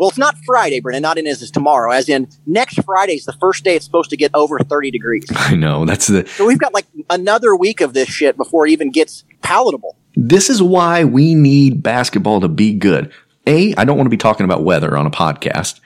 Well, 0.02 0.10
it's 0.10 0.18
not 0.18 0.36
Friday, 0.46 0.80
Brennan. 0.80 1.04
Not 1.04 1.20
in 1.20 1.28
as 1.28 1.44
is 1.44 1.52
tomorrow. 1.52 1.92
As 1.92 2.10
in 2.10 2.28
next 2.48 2.84
Friday 2.86 3.14
is 3.14 3.26
the 3.26 3.34
first 3.34 3.64
day 3.64 3.76
it's 3.76 3.86
supposed 3.86 4.10
to 4.10 4.18
get 4.18 4.32
over 4.34 4.58
30 4.58 4.90
degrees. 4.90 5.28
I 5.36 5.56
know 5.56 5.86
that's 5.86 6.08
the, 6.08 6.26
So 6.26 6.48
we've 6.48 6.58
got 6.58 6.74
like 6.74 6.88
another 7.12 7.56
week 7.56 7.82
of 7.82 7.94
this 7.94 8.10
shit 8.10 8.36
before 8.36 8.66
it 8.66 8.72
even 8.72 8.90
gets 8.90 9.24
palatable. 9.44 9.96
this 10.16 10.50
is 10.50 10.60
why 10.60 11.04
we 11.04 11.36
need 11.36 11.84
basketball 11.84 12.42
to 12.42 12.48
be 12.48 12.74
good. 12.74 13.12
A, 13.46 13.76
I 13.76 13.86
don't 13.86 13.96
want 13.96 14.08
to 14.08 14.10
be 14.12 14.18
talking 14.18 14.44
about 14.44 14.64
weather 14.64 14.98
on 14.98 15.06
a 15.06 15.12
podcast. 15.12 15.80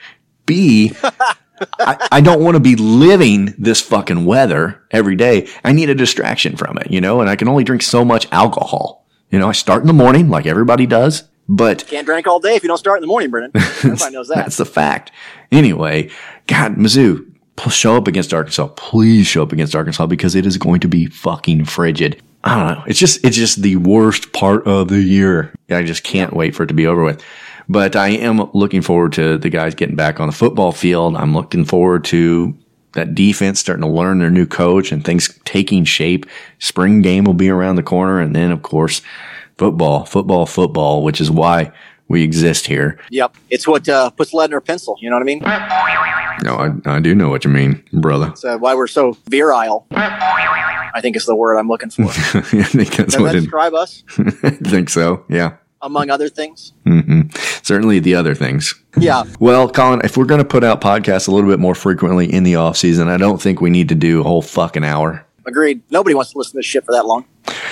B, 0.46 0.94
I, 1.78 2.08
I 2.10 2.20
don't 2.22 2.42
want 2.42 2.54
to 2.54 2.60
be 2.60 2.74
living 2.74 3.54
this 3.58 3.82
fucking 3.82 4.24
weather 4.24 4.82
every 4.92 5.16
day. 5.16 5.46
I 5.62 5.72
need 5.72 5.90
a 5.90 5.94
distraction 5.94 6.56
from 6.56 6.78
it, 6.78 6.90
you 6.90 7.02
know, 7.02 7.20
and 7.20 7.28
I 7.28 7.36
can 7.36 7.48
only 7.48 7.64
drink 7.64 7.82
so 7.82 8.02
much 8.02 8.26
alcohol. 8.32 9.06
You 9.30 9.38
know, 9.38 9.48
I 9.50 9.52
start 9.52 9.82
in 9.82 9.88
the 9.88 9.92
morning 9.92 10.30
like 10.30 10.46
everybody 10.46 10.86
does, 10.86 11.24
but 11.48 11.86
Can't 11.86 12.06
drink 12.06 12.26
all 12.26 12.40
day 12.40 12.56
if 12.56 12.62
you 12.62 12.68
don't 12.68 12.78
start 12.78 12.98
in 12.98 13.02
the 13.02 13.06
morning, 13.06 13.30
Brennan. 13.30 13.52
Everybody 13.54 14.12
knows 14.14 14.28
that. 14.28 14.36
that's 14.36 14.56
the 14.56 14.64
fact. 14.64 15.12
Anyway, 15.52 16.10
God, 16.46 16.76
Mizzou, 16.76 17.30
show 17.70 17.96
up 17.96 18.08
against 18.08 18.34
Arkansas. 18.34 18.68
Please 18.76 19.26
show 19.26 19.42
up 19.42 19.52
against 19.52 19.74
Arkansas 19.74 20.06
because 20.06 20.34
it 20.34 20.46
is 20.46 20.56
going 20.58 20.80
to 20.80 20.88
be 20.88 21.06
fucking 21.06 21.64
frigid. 21.64 22.20
I 22.44 22.56
don't 22.56 22.78
know. 22.78 22.84
It's 22.86 22.98
just, 22.98 23.24
it's 23.24 23.36
just 23.36 23.62
the 23.62 23.76
worst 23.76 24.32
part 24.32 24.66
of 24.66 24.88
the 24.88 25.00
year. 25.00 25.52
I 25.68 25.82
just 25.82 26.04
can't 26.04 26.32
wait 26.32 26.54
for 26.54 26.62
it 26.62 26.68
to 26.68 26.74
be 26.74 26.86
over 26.86 27.02
with. 27.02 27.22
But 27.68 27.96
I 27.96 28.10
am 28.10 28.50
looking 28.52 28.82
forward 28.82 29.12
to 29.14 29.38
the 29.38 29.50
guys 29.50 29.74
getting 29.74 29.96
back 29.96 30.20
on 30.20 30.28
the 30.28 30.32
football 30.32 30.70
field. 30.70 31.16
I'm 31.16 31.34
looking 31.34 31.64
forward 31.64 32.04
to 32.06 32.56
that 32.92 33.14
defense 33.14 33.58
starting 33.60 33.82
to 33.82 33.88
learn 33.88 34.20
their 34.20 34.30
new 34.30 34.46
coach 34.46 34.92
and 34.92 35.04
things 35.04 35.38
taking 35.44 35.84
shape. 35.84 36.26
Spring 36.60 37.02
game 37.02 37.24
will 37.24 37.34
be 37.34 37.50
around 37.50 37.76
the 37.76 37.82
corner. 37.82 38.20
And 38.20 38.34
then, 38.34 38.52
of 38.52 38.62
course, 38.62 39.02
football, 39.58 40.04
football, 40.04 40.46
football, 40.46 41.02
which 41.02 41.20
is 41.20 41.30
why 41.30 41.72
we 42.08 42.22
exist 42.22 42.66
here. 42.66 42.98
Yep. 43.10 43.36
It's 43.50 43.66
what 43.66 43.88
uh, 43.88 44.10
puts 44.10 44.32
lead 44.32 44.50
in 44.50 44.54
our 44.54 44.60
pencil. 44.60 44.96
You 45.00 45.10
know 45.10 45.16
what 45.16 45.22
I 45.22 45.24
mean? 45.24 45.40
No, 46.44 46.54
I, 46.86 46.96
I 46.96 47.00
do 47.00 47.14
know 47.14 47.28
what 47.30 47.44
you 47.44 47.50
mean, 47.50 47.82
brother. 47.92 48.28
It's 48.28 48.44
uh, 48.44 48.58
why 48.58 48.74
we're 48.74 48.86
so 48.86 49.16
virile. 49.28 49.86
I 49.90 51.00
think 51.00 51.16
is 51.16 51.26
the 51.26 51.34
word 51.34 51.56
I'm 51.56 51.68
looking 51.68 51.90
for. 51.90 52.02
I 52.08 52.10
think 52.42 52.94
that's 52.96 53.14
Does 53.14 53.20
what 53.20 53.32
that 53.32 53.36
it, 53.36 53.40
describe 53.40 53.74
us, 53.74 54.02
I 54.42 54.50
think 54.50 54.88
so. 54.88 55.24
Yeah. 55.28 55.56
among 55.82 56.10
other 56.10 56.28
things? 56.28 56.72
hmm 56.84 57.22
Certainly 57.62 58.00
the 58.00 58.14
other 58.14 58.34
things. 58.34 58.74
Yeah. 58.98 59.24
Well, 59.40 59.68
Colin, 59.68 60.00
if 60.04 60.16
we're 60.16 60.24
going 60.24 60.40
to 60.40 60.46
put 60.46 60.62
out 60.64 60.80
podcasts 60.80 61.28
a 61.28 61.30
little 61.32 61.50
bit 61.50 61.58
more 61.58 61.74
frequently 61.74 62.32
in 62.32 62.44
the 62.44 62.56
off 62.56 62.76
season, 62.76 63.08
I 63.08 63.16
don't 63.18 63.42
think 63.42 63.60
we 63.60 63.68
need 63.70 63.88
to 63.90 63.94
do 63.94 64.20
a 64.20 64.22
whole 64.22 64.40
fucking 64.42 64.84
hour. 64.84 65.25
Agreed. 65.46 65.82
Nobody 65.90 66.14
wants 66.14 66.32
to 66.32 66.38
listen 66.38 66.52
to 66.52 66.58
this 66.58 66.66
shit 66.66 66.84
for 66.84 66.92
that 66.92 67.06
long. 67.06 67.24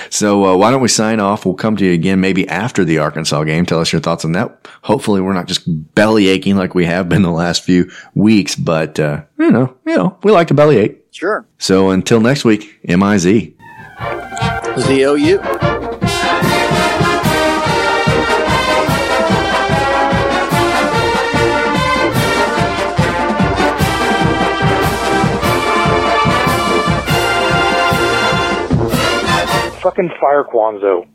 So 0.09 0.45
uh, 0.45 0.55
why 0.55 0.71
don't 0.71 0.81
we 0.81 0.87
sign 0.87 1.19
off? 1.19 1.45
We'll 1.45 1.55
come 1.55 1.75
to 1.75 1.85
you 1.85 1.91
again 1.91 2.21
maybe 2.21 2.47
after 2.47 2.85
the 2.85 2.99
Arkansas 2.99 3.43
game. 3.43 3.65
Tell 3.65 3.81
us 3.81 3.91
your 3.91 4.01
thoughts 4.01 4.23
on 4.23 4.31
that. 4.31 4.67
Hopefully, 4.83 5.19
we're 5.19 5.33
not 5.33 5.47
just 5.47 5.63
belly 5.93 6.27
aching 6.29 6.55
like 6.55 6.73
we 6.73 6.85
have 6.85 7.09
been 7.09 7.21
the 7.21 7.31
last 7.31 7.63
few 7.63 7.91
weeks, 8.13 8.55
but 8.55 8.99
uh, 8.99 9.23
you 9.37 9.51
know, 9.51 9.75
you 9.85 9.95
know, 9.95 10.17
we 10.23 10.31
like 10.31 10.47
to 10.47 10.53
belly 10.53 10.77
ache. 10.77 11.05
Sure. 11.11 11.45
So 11.57 11.89
until 11.89 12.21
next 12.21 12.45
week, 12.45 12.79
M 12.87 13.03
I 13.03 13.17
Z. 13.17 13.55
Z 14.79 15.05
O 15.05 15.15
U. 15.15 15.94
Fucking 29.85 30.09
fire 30.19 30.43
Cuonzo. 30.51 31.05